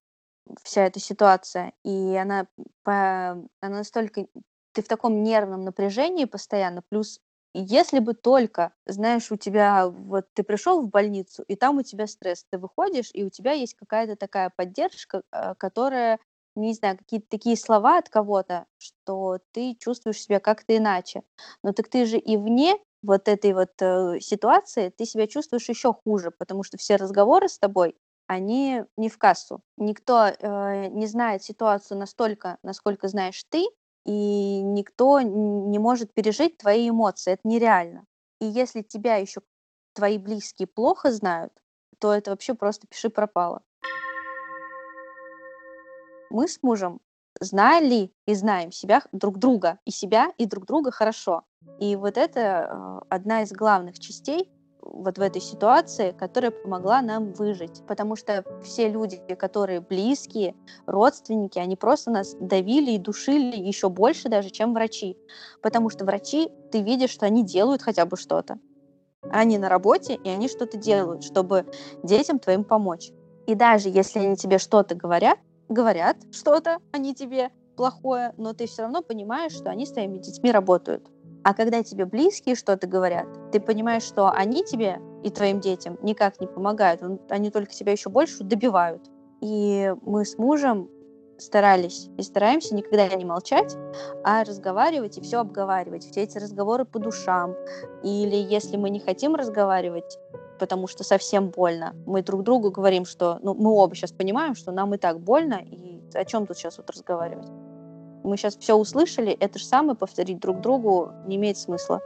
[0.63, 2.47] вся эта ситуация, и она
[2.83, 4.27] по она настолько
[4.73, 7.19] ты в таком нервном напряжении постоянно, плюс
[7.53, 12.05] если бы только, знаешь, у тебя вот ты пришел в больницу, и там у тебя
[12.07, 16.19] стресс, ты выходишь, и у тебя есть какая-то такая поддержка, э, которая,
[16.67, 21.23] не знаю, какие-то такие слова от кого-то, что ты чувствуешь себя как-то иначе.
[21.63, 25.93] Но так ты же и вне вот этой вот э, ситуации ты себя чувствуешь еще
[25.93, 27.95] хуже, потому что все разговоры с тобой,
[28.27, 29.61] они не в кассу.
[29.77, 33.65] Никто э, не знает ситуацию настолько, насколько знаешь ты,
[34.05, 37.33] и никто не может пережить твои эмоции.
[37.33, 38.05] Это нереально.
[38.39, 39.41] И если тебя еще
[39.93, 41.53] твои близкие плохо знают,
[41.99, 43.61] то это вообще просто пиши пропало.
[46.29, 46.99] Мы с мужем
[47.39, 51.43] знали и знаем себя друг друга, и себя, и друг друга хорошо.
[51.79, 54.49] И вот это э, одна из главных частей
[54.81, 57.83] вот в этой ситуации, которая помогла нам выжить.
[57.87, 64.29] Потому что все люди, которые близкие, родственники, они просто нас давили и душили еще больше
[64.29, 65.17] даже, чем врачи.
[65.61, 68.59] Потому что врачи, ты видишь, что они делают хотя бы что-то.
[69.31, 71.65] Они на работе, и они что-то делают, чтобы
[72.03, 73.11] детям твоим помочь.
[73.47, 78.81] И даже если они тебе что-то говорят, говорят что-то, они тебе плохое, но ты все
[78.81, 81.07] равно понимаешь, что они с твоими детьми работают.
[81.43, 86.41] А когда тебе близкие что-то говорят, ты понимаешь, что они тебе и твоим детям никак
[86.41, 89.09] не помогают, они только тебя еще больше добивают.
[89.41, 90.89] И мы с мужем
[91.37, 93.77] старались и стараемся никогда не молчать,
[94.23, 97.55] а разговаривать и все обговаривать, все эти разговоры по душам.
[98.03, 100.19] Или если мы не хотим разговаривать,
[100.59, 104.71] потому что совсем больно, мы друг другу говорим, что ну, мы оба сейчас понимаем, что
[104.71, 107.47] нам и так больно, и о чем тут сейчас вот разговаривать
[108.23, 112.01] мы сейчас все услышали, это же самое повторить друг другу не имеет смысла.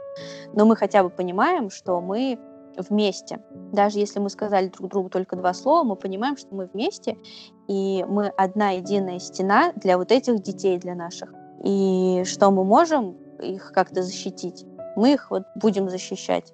[0.52, 2.38] Но мы хотя бы понимаем, что мы
[2.76, 3.40] вместе.
[3.72, 7.16] Даже если мы сказали друг другу только два слова, мы понимаем, что мы вместе,
[7.68, 11.32] и мы одна единая стена для вот этих детей, для наших.
[11.62, 14.64] И что мы можем их как-то защитить,
[14.96, 16.52] мы их вот будем защищать.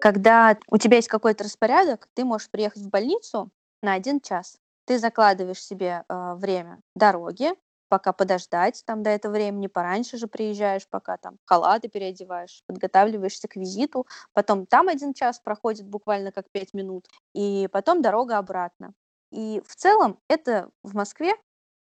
[0.00, 3.50] Когда у тебя есть какой-то распорядок, ты можешь приехать в больницу
[3.82, 4.58] на один час.
[4.84, 7.52] Ты закладываешь себе э, время дороги,
[7.88, 13.56] пока подождать там до этого времени, пораньше же приезжаешь, пока там халаты переодеваешь, подготавливаешься к
[13.56, 18.92] визиту, потом там один час проходит буквально как пять минут, и потом дорога обратно.
[19.32, 21.34] И в целом это в Москве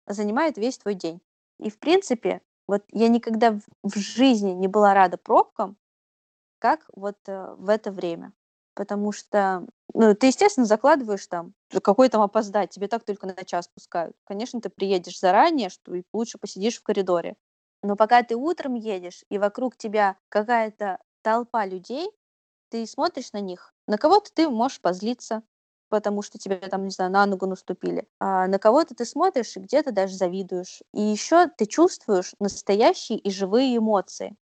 [0.06, 1.20] занимает весь твой день.
[1.58, 5.76] И в принципе, вот я никогда в, жизни не была рада пробкам,
[6.58, 8.32] как вот э, в это время
[8.74, 13.66] потому что ну, ты, естественно, закладываешь там, какой там опоздать, тебе так только на час
[13.66, 14.14] пускают.
[14.24, 17.34] Конечно, ты приедешь заранее, что и лучше посидишь в коридоре.
[17.82, 22.08] Но пока ты утром едешь, и вокруг тебя какая-то толпа людей,
[22.70, 25.42] ты смотришь на них, на кого-то ты можешь позлиться,
[25.88, 28.06] потому что тебе там, не знаю, на ногу наступили.
[28.20, 30.82] А на кого-то ты смотришь и где-то даже завидуешь.
[30.92, 34.36] И еще ты чувствуешь настоящие и живые эмоции.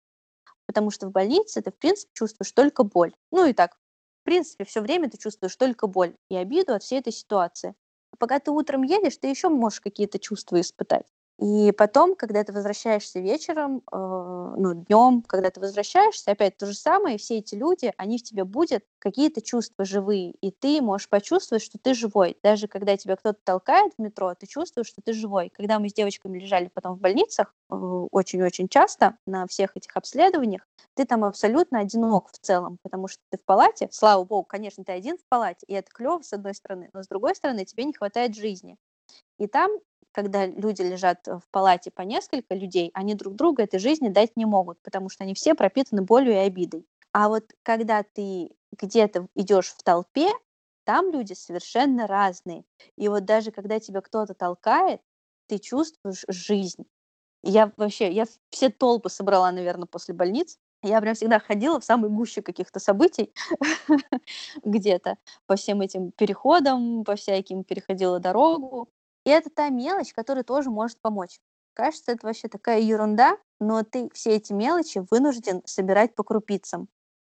[0.67, 3.13] Потому что в больнице ты, в принципе, чувствуешь только боль.
[3.32, 3.78] Ну и так,
[4.25, 7.75] принципе, все время ты чувствуешь только боль и обиду от всей этой ситуации.
[8.12, 11.06] А пока ты утром едешь, ты еще можешь какие-то чувства испытать.
[11.38, 13.95] И потом, когда ты возвращаешься вечером, э,
[14.58, 18.45] ну, днем, когда ты возвращаешься, опять то же самое, все эти люди, они в тебе
[18.45, 22.38] будут какие-то чувства живые, и ты можешь почувствовать, что ты живой.
[22.41, 25.50] Даже когда тебя кто-то толкает в метро, ты чувствуешь, что ты живой.
[25.54, 30.65] Когда мы с девочками лежали потом в больницах, э, очень-очень часто на всех этих обследованиях,
[30.93, 34.93] ты там абсолютно одинок в целом, потому что ты в палате, слава богу, конечно, ты
[34.93, 37.93] один в палате, и это клево с одной стороны, но с другой стороны тебе не
[37.93, 38.78] хватает жизни.
[39.38, 39.71] И там
[40.15, 44.45] когда люди лежат в палате по несколько людей, они друг друга этой жизни дать не
[44.45, 46.88] могут, потому что они все пропитаны болью и обидой.
[47.12, 50.30] А вот когда ты где-то идешь в толпе,
[50.86, 52.63] там люди совершенно разные.
[52.95, 55.01] И вот даже когда тебя кто-то толкает,
[55.47, 56.86] ты чувствуешь жизнь.
[57.43, 60.58] Я вообще, я все толпы собрала, наверное, после больниц.
[60.82, 63.34] Я прям всегда ходила в самой гуще каких-то событий
[64.63, 68.89] где-то по всем этим переходам, по всяким переходила дорогу.
[69.26, 71.40] И это та мелочь, которая тоже может помочь.
[71.74, 76.88] Кажется, это вообще такая ерунда, но ты все эти мелочи вынужден собирать по крупицам.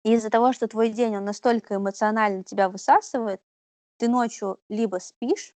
[0.05, 3.43] И из-за того, что твой день, он настолько эмоционально тебя высасывает,
[3.99, 5.55] ты ночью либо спишь,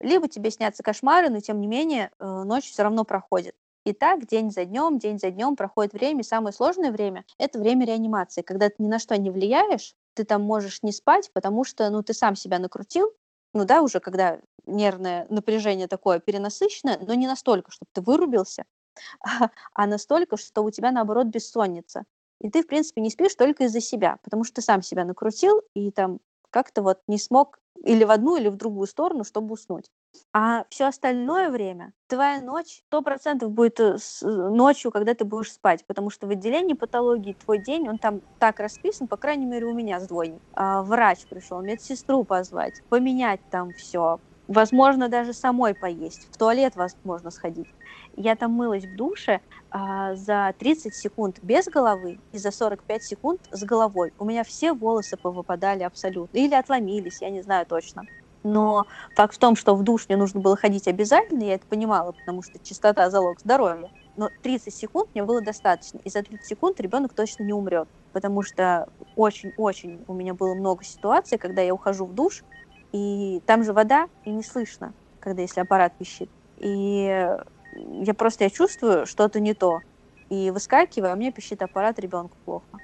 [0.00, 3.56] либо тебе снятся кошмары, но тем не менее э, ночь все равно проходит.
[3.86, 6.20] И так день за днем, день за днем проходит время.
[6.20, 10.24] И самое сложное время– это время реанимации, когда ты ни на что не влияешь, ты
[10.24, 13.12] там можешь не спать, потому что ну, ты сам себя накрутил,
[13.56, 18.64] ну да, уже когда нервное напряжение такое перенасыщенное, но не настолько, чтобы ты вырубился,
[19.20, 22.04] а, а настолько, что у тебя, наоборот, бессонница.
[22.40, 25.62] И ты, в принципе, не спишь только из-за себя, потому что ты сам себя накрутил
[25.74, 29.90] и там как-то вот не смог или в одну, или в другую сторону, чтобы уснуть.
[30.32, 35.52] А все остальное время, твоя ночь, сто процентов будет э, э, ночью, когда ты будешь
[35.52, 39.66] спать, потому что в отделении патологии твой день, он там так расписан, по крайней мере,
[39.66, 40.42] у меня с двойник.
[40.54, 47.30] А, врач пришел, медсестру позвать, поменять там все, возможно, даже самой поесть, в туалет возможно
[47.30, 47.68] сходить.
[48.14, 53.40] Я там мылась в душе а, за 30 секунд без головы и за 45 секунд
[53.50, 54.12] с головой.
[54.18, 56.36] У меня все волосы повыпадали абсолютно.
[56.38, 58.06] Или отломились, я не знаю точно.
[58.46, 62.12] Но факт в том, что в душ мне нужно было ходить обязательно, я это понимала,
[62.12, 63.90] потому что чистота– залог здоровья.
[64.16, 68.42] Но 30 секунд мне было достаточно, и за 30 секунд ребенок точно не умрет, потому
[68.42, 72.44] что очень-очень у меня было много ситуаций, когда я ухожу в душ,
[72.92, 76.30] и там же вода, и не слышно, когда если аппарат пищит.
[76.58, 77.36] И
[77.74, 79.80] я просто я чувствую что-то не то.
[80.28, 82.78] И выскакиваю, а мне пищит аппарат, ребенку плохо.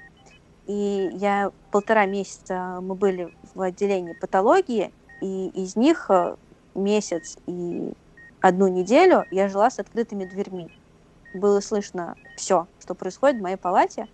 [0.67, 6.35] И я полтора месяца мы были в отделении патологии, и из них э,
[6.75, 7.93] месяц и
[8.41, 10.69] одну неделю я жила с открытыми дверьми.
[11.33, 14.07] Было слышно все, что происходит в моей палате,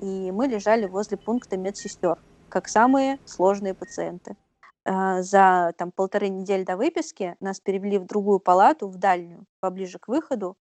[0.00, 4.36] и мы лежали возле пункта медсестер, как самые сложные пациенты.
[4.84, 9.98] А, за там, полторы недели до выписки нас перевели в другую палату, в дальнюю, поближе
[9.98, 10.56] к выходу,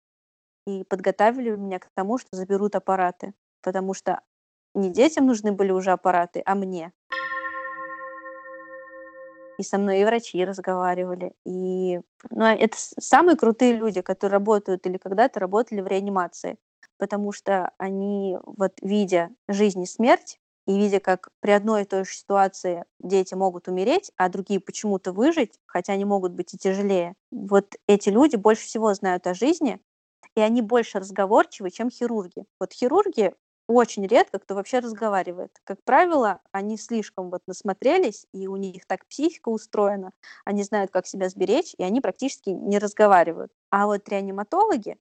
[0.66, 4.20] и подготовили меня к тому, что заберут аппараты, потому что
[4.74, 6.92] не детям нужны были уже аппараты, а мне.
[9.62, 14.98] И со мной и врачи разговаривали, и ну, это самые крутые люди, которые работают или
[14.98, 16.56] когда-то работали в реанимации,
[16.98, 22.04] потому что они, вот видя жизнь и смерть, и видя, как при одной и той
[22.04, 27.14] же ситуации дети могут умереть, а другие почему-то выжить, хотя они могут быть и тяжелее,
[27.30, 29.80] вот эти люди больше всего знают о жизни,
[30.34, 32.46] и они больше разговорчивы, чем хирурги.
[32.58, 33.32] Вот хирурги
[33.68, 35.52] очень редко кто вообще разговаривает.
[35.64, 40.12] Как правило, они слишком вот насмотрелись, и у них так психика устроена,
[40.44, 43.52] они знают, как себя сберечь, и они практически не разговаривают.
[43.70, 44.98] А вот реаниматологи,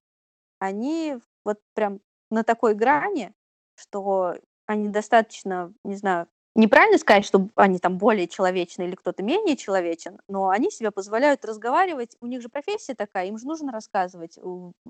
[0.59, 3.33] они вот прям на такой грани,
[3.75, 4.35] что
[4.67, 10.19] они достаточно, не знаю, неправильно сказать, что они там более человечны или кто-то менее человечен,
[10.27, 12.17] но они себя позволяют разговаривать.
[12.19, 14.37] У них же профессия такая, им же нужно рассказывать.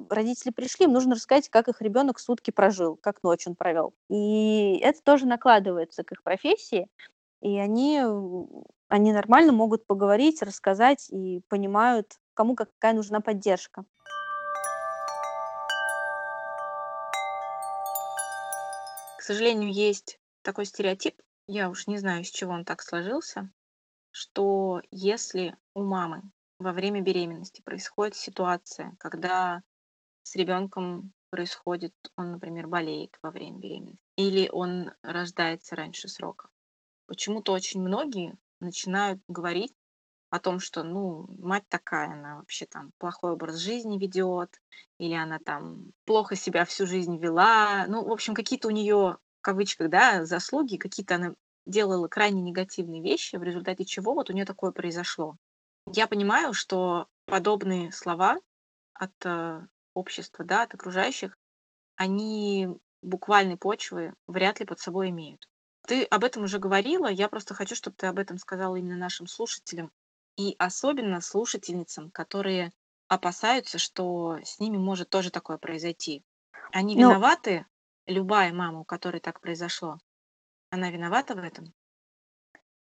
[0.10, 3.94] Родители пришли, им нужно рассказать, как их ребенок сутки прожил, как ночь он провел.
[4.10, 6.88] И это тоже накладывается к их профессии.
[7.42, 8.04] И они,
[8.88, 13.84] они нормально могут поговорить, рассказать и понимают, кому какая нужна поддержка.
[19.18, 23.52] К сожалению, есть такой стереотип, я уж не знаю, с чего он так сложился,
[24.12, 26.24] что если у мамы
[26.60, 29.62] во время беременности происходит ситуация, когда
[30.24, 36.50] с ребенком происходит, он, например, болеет во время беременности, или он рождается раньше срока,
[37.06, 39.76] почему-то очень многие начинают говорить
[40.30, 44.62] о том, что, ну, мать такая, она вообще там плохой образ жизни ведет,
[45.00, 47.86] или она там плохо себя всю жизнь вела.
[47.88, 51.34] Ну, в общем, какие-то у нее, в кавычках, да, заслуги, какие-то она
[51.66, 55.36] делала крайне негативные вещи, в результате чего вот у нее такое произошло.
[55.92, 58.38] Я понимаю, что подобные слова
[58.94, 59.62] от э,
[59.96, 61.38] общества, да, от окружающих,
[61.96, 62.70] они
[63.02, 65.50] буквальной почвы вряд ли под собой имеют.
[65.88, 69.26] Ты об этом уже говорила, я просто хочу, чтобы ты об этом сказала именно нашим
[69.26, 69.92] слушателям,
[70.38, 72.72] и особенно слушательницам, которые
[73.08, 76.24] опасаются, что с ними может тоже такое произойти.
[76.72, 77.66] Они Ну, виноваты,
[78.08, 79.98] любая мама, у которой так произошло,
[80.72, 81.74] она виновата в этом?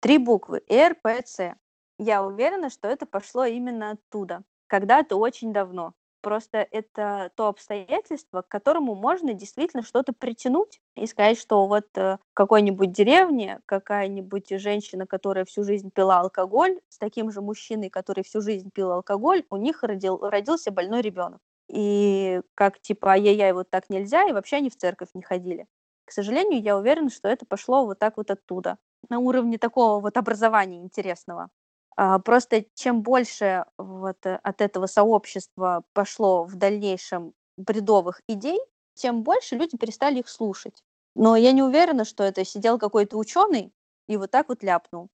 [0.00, 1.56] три буквы РПЦ.
[1.98, 4.42] Я уверена, что это пошло именно оттуда.
[4.68, 5.94] Когда-то очень давно.
[6.20, 12.16] Просто это то обстоятельство, к которому можно действительно что-то притянуть и сказать, что вот э,
[12.16, 18.24] в какой-нибудь деревне какая-нибудь женщина, которая всю жизнь пила алкоголь, с таким же мужчиной, который
[18.24, 21.40] всю жизнь пил алкоголь, у них родил, родился больной ребенок.
[21.68, 25.66] И как типа, ай-яй-яй, вот так нельзя, и вообще они в церковь не ходили.
[26.06, 28.78] К сожалению, я уверена, что это пошло вот так вот оттуда,
[29.10, 31.50] на уровне такого вот образования интересного.
[31.96, 38.60] А, просто чем больше вот э, от этого сообщества пошло в дальнейшем бредовых идей,
[38.94, 40.82] тем больше люди перестали их слушать.
[41.14, 43.72] Но я не уверена, что это сидел какой-то ученый
[44.06, 45.08] и вот так вот ляпнул.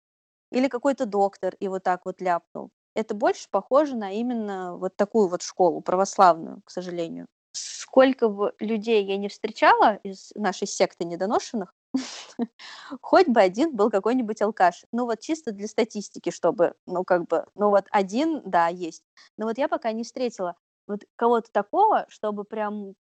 [0.52, 2.70] Или какой-то доктор и вот так вот ляпнул.
[2.94, 7.26] Это больше похоже на именно вот такую вот школу, православную, к сожалению.
[7.52, 11.72] Сколько бы людей я не встречала из нашей секты недоношенных,
[13.00, 14.84] Хоть бы один был какой-нибудь алкаш.
[14.92, 19.04] Ну вот чисто для статистики, чтобы, ну как бы, ну вот один, да, есть.
[19.36, 22.94] Но вот я пока не встретила вот кого-то такого, чтобы прям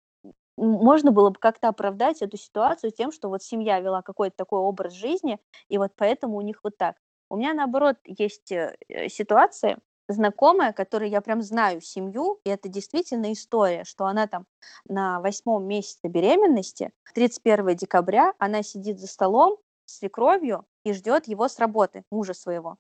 [0.57, 4.93] можно было бы как-то оправдать эту ситуацию тем, что вот семья вела какой-то такой образ
[4.95, 5.39] жизни,
[5.69, 6.97] и вот поэтому у них вот так.
[7.33, 8.77] У меня, наоборот, есть э,
[9.09, 14.45] ситуации, знакомая, которой я прям знаю семью, и это действительно история, что она там
[14.85, 19.57] на восьмом месяце беременности, 31 декабря, она сидит за столом
[19.87, 22.77] с свекровью и ждет его с работы, мужа своего.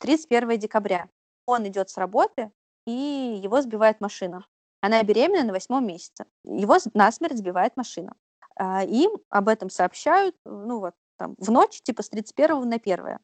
[0.00, 1.08] 31 декабря.
[1.46, 2.52] Он идет с работы,
[2.86, 4.44] и его сбивает машина.
[4.82, 6.26] Она беременна на восьмом месяце.
[6.44, 8.12] Его насмерть сбивает машина.
[8.54, 13.18] А, им об этом сообщают, ну вот, там, в ночь, типа с 31 на 1.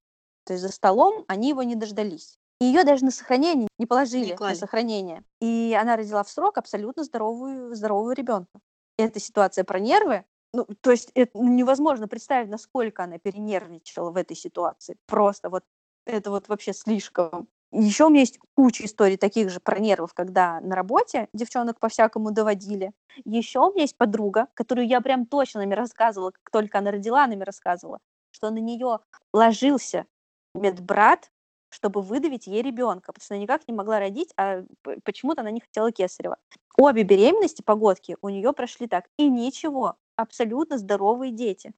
[0.44, 2.38] То есть за столом они его не дождались.
[2.60, 5.22] И ее даже на сохранение не положили, не на сохранение.
[5.40, 8.60] И она родила в срок абсолютно здоровую, здорового ребенка.
[8.96, 14.16] Эта ситуация про нервы, ну, то есть это ну, невозможно представить, насколько она перенервничала в
[14.16, 14.96] этой ситуации.
[15.06, 15.64] Просто вот
[16.06, 17.48] это вот вообще слишком.
[17.72, 22.30] Еще у меня есть куча историй таких же про нервов, когда на работе девчонок по-всякому
[22.30, 22.92] доводили.
[23.24, 27.26] Еще у меня есть подруга, которую я прям точно нами рассказывала, как только она родила,
[27.26, 27.98] нами рассказывала,
[28.30, 29.00] что на нее
[29.32, 30.06] ложился
[30.54, 31.30] медбрат,
[31.70, 34.64] чтобы выдавить ей ребенка, потому что она никак не могла родить, а
[35.04, 36.38] почему-то она не хотела кесарева.
[36.76, 39.06] Обе беременности, погодки, у нее прошли так.
[39.18, 41.72] И ничего, абсолютно здоровые дети.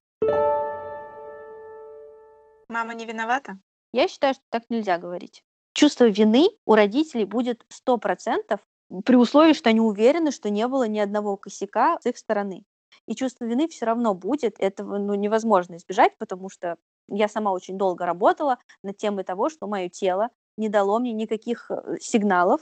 [2.68, 3.58] Мама не виновата?
[3.92, 5.42] Я считаю, что так нельзя говорить
[5.76, 8.58] чувство вины у родителей будет 100%
[9.04, 12.64] при условии, что они уверены, что не было ни одного косяка с их стороны.
[13.06, 16.76] И чувство вины все равно будет, этого ну, невозможно избежать, потому что
[17.08, 21.70] я сама очень долго работала над темой того, что мое тело не дало мне никаких
[21.70, 22.60] э, сигналов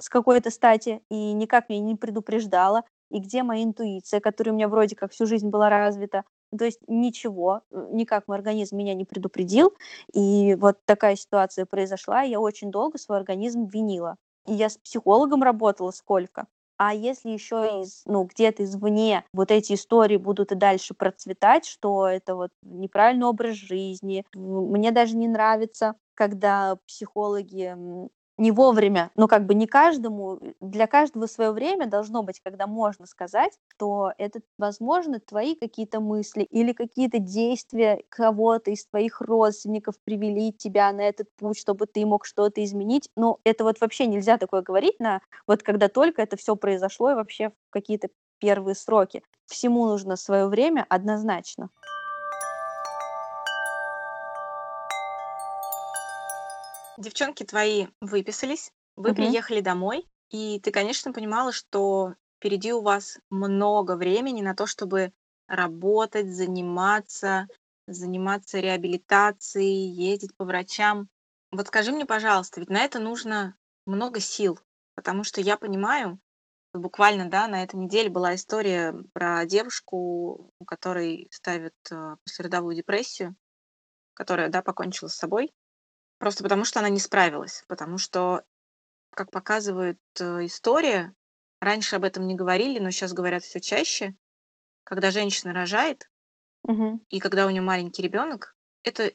[0.00, 4.68] с какой-то стати и никак меня не предупреждало, и где моя интуиция, которая у меня
[4.68, 6.24] вроде как всю жизнь была развита,
[6.56, 9.74] то есть ничего, э, никак мой организм меня не предупредил.
[10.12, 14.16] И вот такая ситуация произошла, и я очень долго свой организм винила.
[14.46, 16.46] И я с психологом работала сколько.
[16.80, 22.06] А если еще из, ну, где-то извне вот эти истории будут и дальше процветать, что
[22.06, 27.74] это вот неправильный образ жизни, мне даже не нравится, когда психологи
[28.38, 33.06] не вовремя, но как бы не каждому, для каждого свое время должно быть, когда можно
[33.06, 40.52] сказать, что это, возможно, твои какие-то мысли или какие-то действия кого-то из твоих родственников привели
[40.52, 43.10] тебя на этот путь, чтобы ты мог что-то изменить.
[43.16, 47.14] Но это вот вообще нельзя такое говорить на вот когда только это все произошло и
[47.14, 48.08] вообще в какие-то
[48.38, 49.22] первые сроки.
[49.46, 51.70] Всему нужно свое время однозначно.
[56.98, 59.14] Девчонки твои выписались, вы Мгм.
[59.14, 65.12] приехали домой, и ты, конечно, понимала, что впереди у вас много времени на то, чтобы
[65.48, 67.48] работать, заниматься,
[67.86, 71.08] заниматься реабилитацией, ездить по врачам.
[71.50, 74.58] Вот скажи мне, пожалуйста, ведь на это нужно много сил,
[74.94, 76.20] потому что я понимаю,
[76.74, 83.36] буквально, да, на этой неделе была история про девушку, у которой ставят э, послеродовую депрессию,
[84.14, 85.52] которая, да, покончила с собой.
[86.18, 87.64] Просто потому, что она не справилась.
[87.68, 88.44] Потому что,
[89.12, 91.14] как показывает э, история,
[91.60, 94.16] раньше об этом не говорили, но сейчас говорят все чаще,
[94.84, 96.10] когда женщина рожает,
[96.68, 96.98] Мгм.
[97.10, 99.12] и когда у нее маленький ребенок, это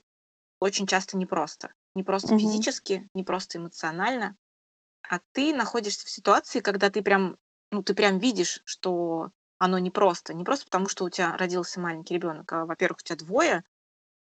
[0.60, 1.74] очень часто непросто.
[1.96, 2.34] Не просто Мгм.
[2.36, 4.38] физически, не просто эмоционально,
[5.10, 7.38] а ты находишься в ситуации, когда ты прям,
[7.72, 10.34] ну, ты прям видишь, что оно непросто.
[10.34, 13.64] Не просто потому, что у тебя родился маленький ребенок, а, во-первых, у тебя двое,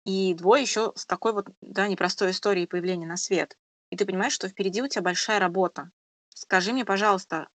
[0.10, 3.56] и двое еще с такой вот, да, непростой историей появления на свет.
[3.92, 5.92] И ты понимаешь, что впереди у тебя большая работа.
[6.30, 7.48] Скажи мне, пожалуйста,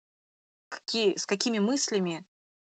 [0.69, 2.25] какие, с какими мыслями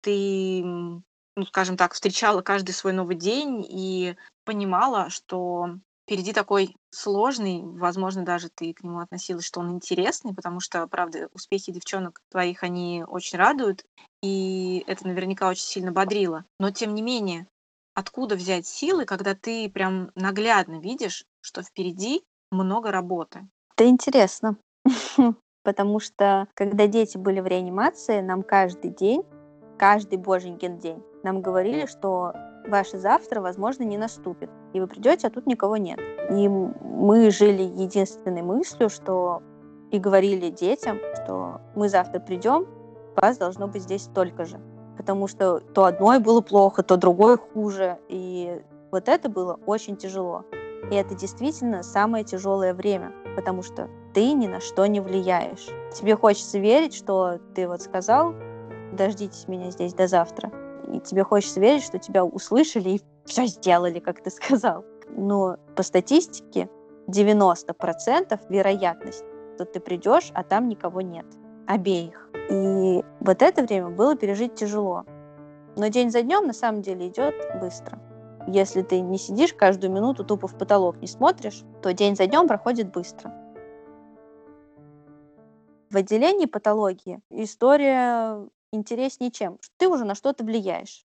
[0.02, 7.62] ты, ну, скажем так, встречала каждый свой новый день и понимала, что впереди такой сложный,
[7.62, 12.64] возможно, даже ты к нему относилась, что он интересный, потому что, правда, успехи девчонок твоих,
[12.64, 13.86] они очень радуют,
[14.22, 16.44] и это наверняка очень сильно бодрило.
[16.58, 17.46] Но, тем не менее,
[18.00, 23.48] откуда взять силы, когда ты прям наглядно видишь, что впереди много работы?
[23.76, 24.56] Это интересно,
[25.62, 29.22] потому что когда дети были в реанимации, нам каждый день,
[29.78, 32.32] каждый боженькин день, нам говорили, что
[32.66, 35.98] ваше завтра, возможно, не наступит, и вы придете, а тут никого нет.
[36.30, 39.42] И мы жили единственной мыслью, что
[39.90, 42.66] и говорили детям, что мы завтра придем,
[43.16, 44.60] вас должно быть здесь столько же
[45.00, 47.96] потому что то одной было плохо, то другой хуже.
[48.08, 48.60] И
[48.92, 50.44] вот это было очень тяжело.
[50.90, 55.68] И это действительно самое тяжелое время, потому что ты ни на что не влияешь.
[55.94, 58.34] Тебе хочется верить, что ты вот сказал,
[58.92, 60.52] дождитесь меня здесь до завтра.
[60.92, 64.84] И тебе хочется верить, что тебя услышали и все сделали, как ты сказал.
[65.08, 66.68] Но по статистике
[67.08, 69.24] 90% вероятность,
[69.54, 71.24] что ты придешь, а там никого нет.
[71.66, 72.28] Обеих.
[72.50, 75.04] И вот это время было пережить тяжело.
[75.76, 77.98] Но день за днем на самом деле идет быстро.
[78.46, 82.48] Если ты не сидишь каждую минуту тупо в потолок не смотришь, то день за днем
[82.48, 83.32] проходит быстро.
[85.90, 89.58] В отделении патологии история интереснее чем?
[89.76, 91.04] Ты уже на что-то влияешь.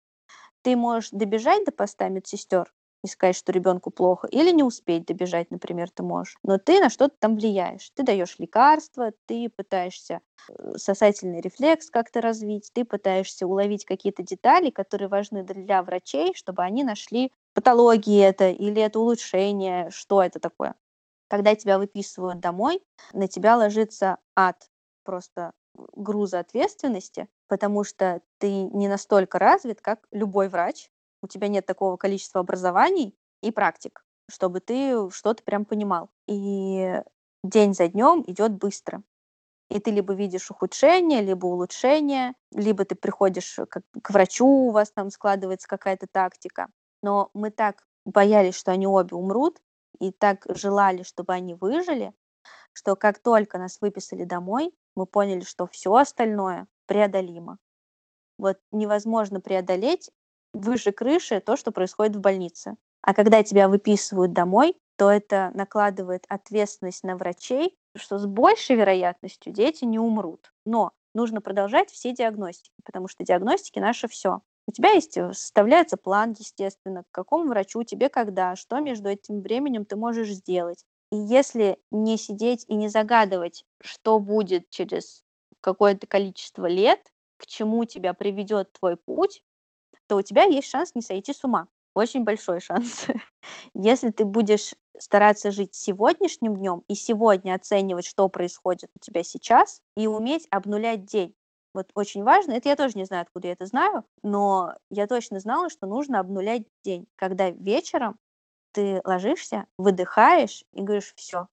[0.61, 2.71] Ты можешь добежать до поста медсестер
[3.05, 6.37] и сказать, что ребенку плохо, или не успеть добежать, например, ты можешь.
[6.43, 7.91] Но ты на что-то там влияешь.
[7.95, 14.69] Ты даешь лекарства, ты пытаешься э, сосательный рефлекс как-то развить, ты пытаешься уловить какие-то детали,
[14.69, 20.75] которые важны для врачей, чтобы они нашли патологии это или это улучшение, что это такое.
[21.27, 22.81] Когда тебя выписывают домой,
[23.13, 24.69] на тебя ложится ад
[25.03, 30.89] просто груза ответственности, потому что ты не настолько развит, как любой врач,
[31.25, 36.09] у тебя нет такого количества образований и практик, чтобы ты что-то прям понимал.
[36.27, 37.01] И
[37.43, 39.03] день за днем идет быстро.
[39.69, 44.91] И ты либо видишь ухудшение, либо улучшение, либо ты приходишь к, к врачу, у вас
[44.91, 46.67] там складывается какая-то тактика.
[47.01, 49.59] Но мы так боялись, что они обе умрут,
[49.99, 52.13] и так желали, чтобы они выжили,
[52.73, 57.57] что как только нас выписали домой, мы поняли, что все остальное преодолимо.
[58.37, 60.11] Вот невозможно преодолеть
[60.55, 62.75] выше крыши то, что происходит в больнице.
[63.01, 69.53] А когда тебя выписывают домой, то это накладывает ответственность на врачей, что с большей вероятностью
[69.53, 70.51] дети не умрут.
[70.65, 74.41] Но нужно продолжать все диагностики, потому что диагностики наше все.
[74.67, 79.41] У тебя есть, э, составляется план, естественно, к какому врачу тебе когда, что между этим
[79.41, 80.83] временем ты можешь сделать.
[81.11, 85.23] И если не сидеть и не загадывать, что будет через
[85.61, 86.99] какое-то количество лет,
[87.37, 89.43] к чему тебя приведет твой путь,
[90.07, 91.67] то у тебя есть шанс не сойти с ума.
[91.93, 93.07] Очень большой шанс.
[93.73, 99.81] Если ты будешь стараться жить сегодняшним днем и сегодня оценивать, что происходит у тебя сейчас,
[99.95, 101.33] и уметь обнулять день.
[101.73, 105.41] Вот очень важно, это я тоже не знаю, откуда я это знаю, но я точно
[105.41, 108.17] знала, что нужно обнулять день, когда вечером
[108.71, 111.47] ты ложишься, выдыхаешь и говоришь, все,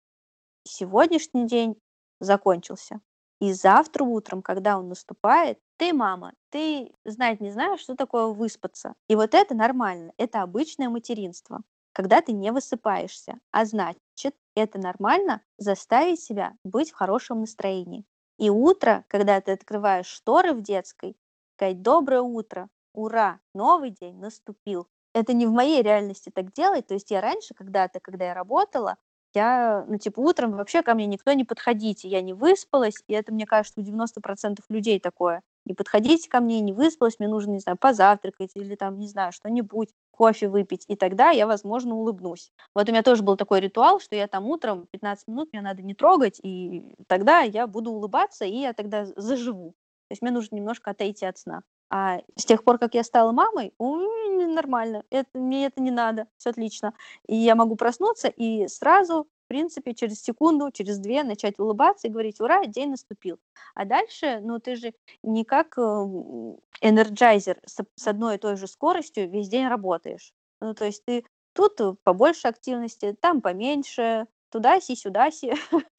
[0.63, 1.75] сегодняшний день
[2.19, 3.01] закончился.
[3.41, 8.93] И завтра утром, когда он наступает, ты, мама, ты знать не знаешь, что такое выспаться.
[9.09, 11.61] И вот это нормально, это обычное материнство,
[11.91, 13.39] когда ты не высыпаешься.
[13.51, 18.05] А значит, это нормально заставить себя быть в хорошем настроении.
[18.37, 21.17] И утро, когда ты открываешь шторы в детской,
[21.57, 22.69] сказать «Доброе утро!
[22.93, 23.39] Ура!
[23.53, 26.87] Новый день наступил!» Это не в моей реальности так делать.
[26.87, 28.97] То есть я раньше когда-то, когда я работала,
[29.33, 33.33] я, ну, типа, утром вообще ко мне никто не подходите, я не выспалась, и это,
[33.33, 35.41] мне кажется, у 90% людей такое.
[35.65, 39.31] Не подходите ко мне, не выспалась, мне нужно, не знаю, позавтракать или там, не знаю,
[39.31, 42.51] что-нибудь, кофе выпить, и тогда я, возможно, улыбнусь.
[42.75, 45.81] Вот у меня тоже был такой ритуал, что я там утром 15 минут мне надо
[45.83, 49.71] не трогать, и тогда я буду улыбаться, и я тогда заживу.
[50.09, 51.61] То есть мне нужно немножко отойти от сна.
[51.93, 56.51] А с тех пор, как я стала мамой, нормально, это, мне это не надо, все
[56.51, 56.93] отлично.
[57.27, 62.09] И я могу проснуться и сразу, в принципе, через секунду, через две начать улыбаться и
[62.09, 63.39] говорить, ура, день наступил.
[63.75, 69.29] А дальше, ну ты же не как Energizer с, с одной и той же скоростью
[69.29, 70.33] весь день работаешь.
[70.61, 75.53] Ну то есть ты тут побольше активности, там поменьше, туда-си, сюда-си.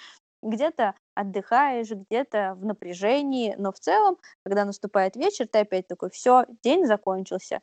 [0.43, 6.47] где-то отдыхаешь, где-то в напряжении, но в целом, когда наступает вечер, ты опять такой, все,
[6.63, 7.61] день закончился.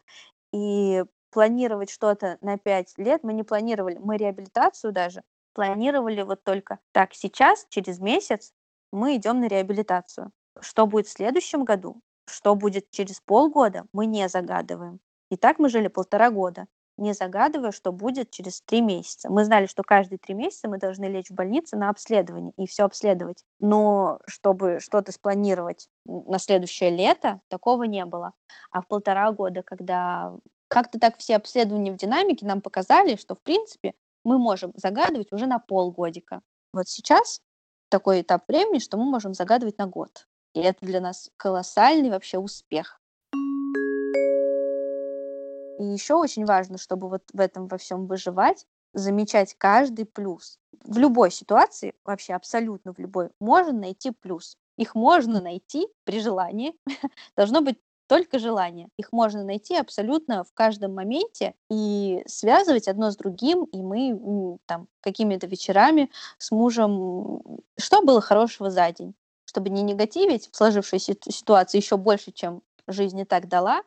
[0.54, 5.24] И планировать что-то на пять лет мы не планировали, мы реабилитацию даже
[5.54, 8.54] планировали вот только так, сейчас, через месяц
[8.92, 10.32] мы идем на реабилитацию.
[10.62, 15.00] Что будет в следующем году, что будет через полгода, мы не загадываем.
[15.30, 16.68] И так мы жили полтора года
[17.00, 19.30] не загадывая, что будет через три месяца.
[19.30, 22.84] Мы знали, что каждые три месяца мы должны лечь в больницу на обследование и все
[22.84, 23.44] обследовать.
[23.60, 28.34] Но чтобы что-то спланировать на следующее лето, такого не было.
[28.72, 30.34] А в полтора года, когда
[30.68, 33.94] как-то так все обследования в динамике нам показали, что, в принципе,
[34.24, 36.42] мы можем загадывать уже на полгодика.
[36.74, 37.42] Вот сейчас
[37.90, 40.28] такой этап времени, что мы можем загадывать на год.
[40.54, 42.99] И это для нас колоссальный вообще успех.
[45.80, 50.60] И еще очень важно, чтобы вот в этом во всем выживать, замечать каждый плюс.
[50.84, 54.58] В любой ситуации, вообще абсолютно в любой, можно найти плюс.
[54.78, 56.74] Их можно найти при желании.
[57.38, 57.78] Должно быть
[58.08, 58.90] только желание.
[58.98, 64.88] Их можно найти абсолютно в каждом моменте и связывать одно с другим, и мы там
[65.02, 66.10] какими-то вечерами
[66.40, 67.42] с мужем,
[67.78, 69.14] что было хорошего за день,
[69.46, 73.84] чтобы не негативить в сложившейся ситуации еще больше, чем жизнь и так дала,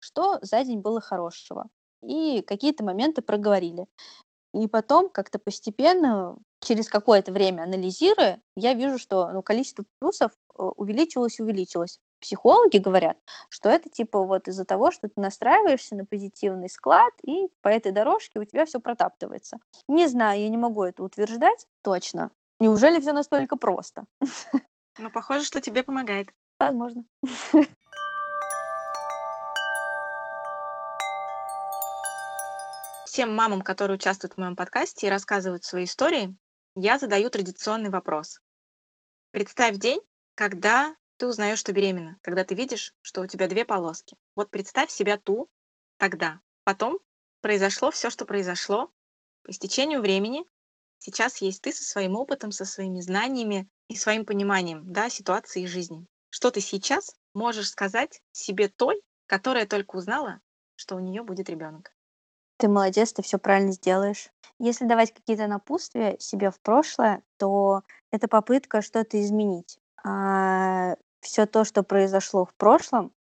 [0.00, 1.68] что за день было хорошего.
[2.02, 3.86] и какие-то моменты проговорили.
[4.52, 10.62] И потом как-то постепенно, через какое-то время анализируя, я вижу, что ну, количество плюсов э,
[10.62, 12.00] увеличилось, увеличилось.
[12.20, 13.16] Психологи говорят,
[13.48, 17.92] что это типа вот из-за того, что ты настраиваешься на позитивный склад, и по этой
[17.92, 19.58] дорожке у тебя все протаптывается.
[19.88, 22.30] Не знаю, я не могу это утверждать точно.
[22.58, 24.04] Неужели все настолько просто?
[24.98, 26.28] Ну, похоже, что тебе помогает.
[26.58, 27.04] Возможно.
[33.12, 36.36] Всем мамам, которые участвуют в моем подкасте и рассказывают свои истории,
[36.76, 38.38] я задаю традиционный вопрос.
[39.32, 40.00] Представь день,
[40.36, 44.16] когда ты узнаешь, что беременна, когда ты видишь, что у тебя две полоски.
[44.36, 45.48] Вот представь себя ту
[45.96, 46.40] тогда.
[46.62, 47.00] Потом
[47.40, 48.92] произошло все, что произошло.
[49.42, 50.44] По истечению времени
[50.98, 55.66] сейчас есть ты со своим опытом, со своими знаниями и своим пониманием да, ситуации и
[55.66, 56.06] жизни.
[56.28, 60.40] Что ты сейчас можешь сказать себе той, которая только узнала,
[60.76, 61.92] что у нее будет ребенок?
[62.60, 64.28] Ты молодец, ты все правильно сделаешь.
[64.58, 67.80] Если давать какие-то напутствия себе в прошлое, то
[68.12, 69.78] это попытка что-то изменить.
[70.04, 73.12] А все то, что произошло в прошлом,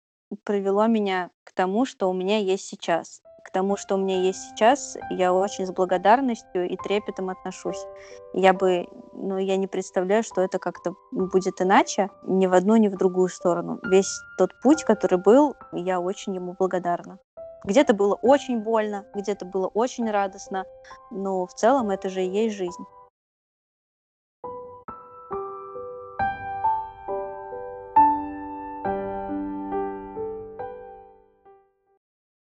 [0.44, 3.22] привело меня к тому, что у меня есть сейчас.
[3.46, 7.86] К тому, что у меня есть сейчас, я очень с благодарностью и трепетом отношусь.
[8.34, 12.90] Я бы, ну, я не представляю, что это как-то будет иначе, ни в одну, ни
[12.90, 13.80] в другую сторону.
[13.84, 17.20] Весь тот путь, который был, я очень ему благодарна.
[17.64, 20.66] Где-то было очень больно, где-то было очень радостно,
[21.10, 22.86] но в целом это же и есть жизнь.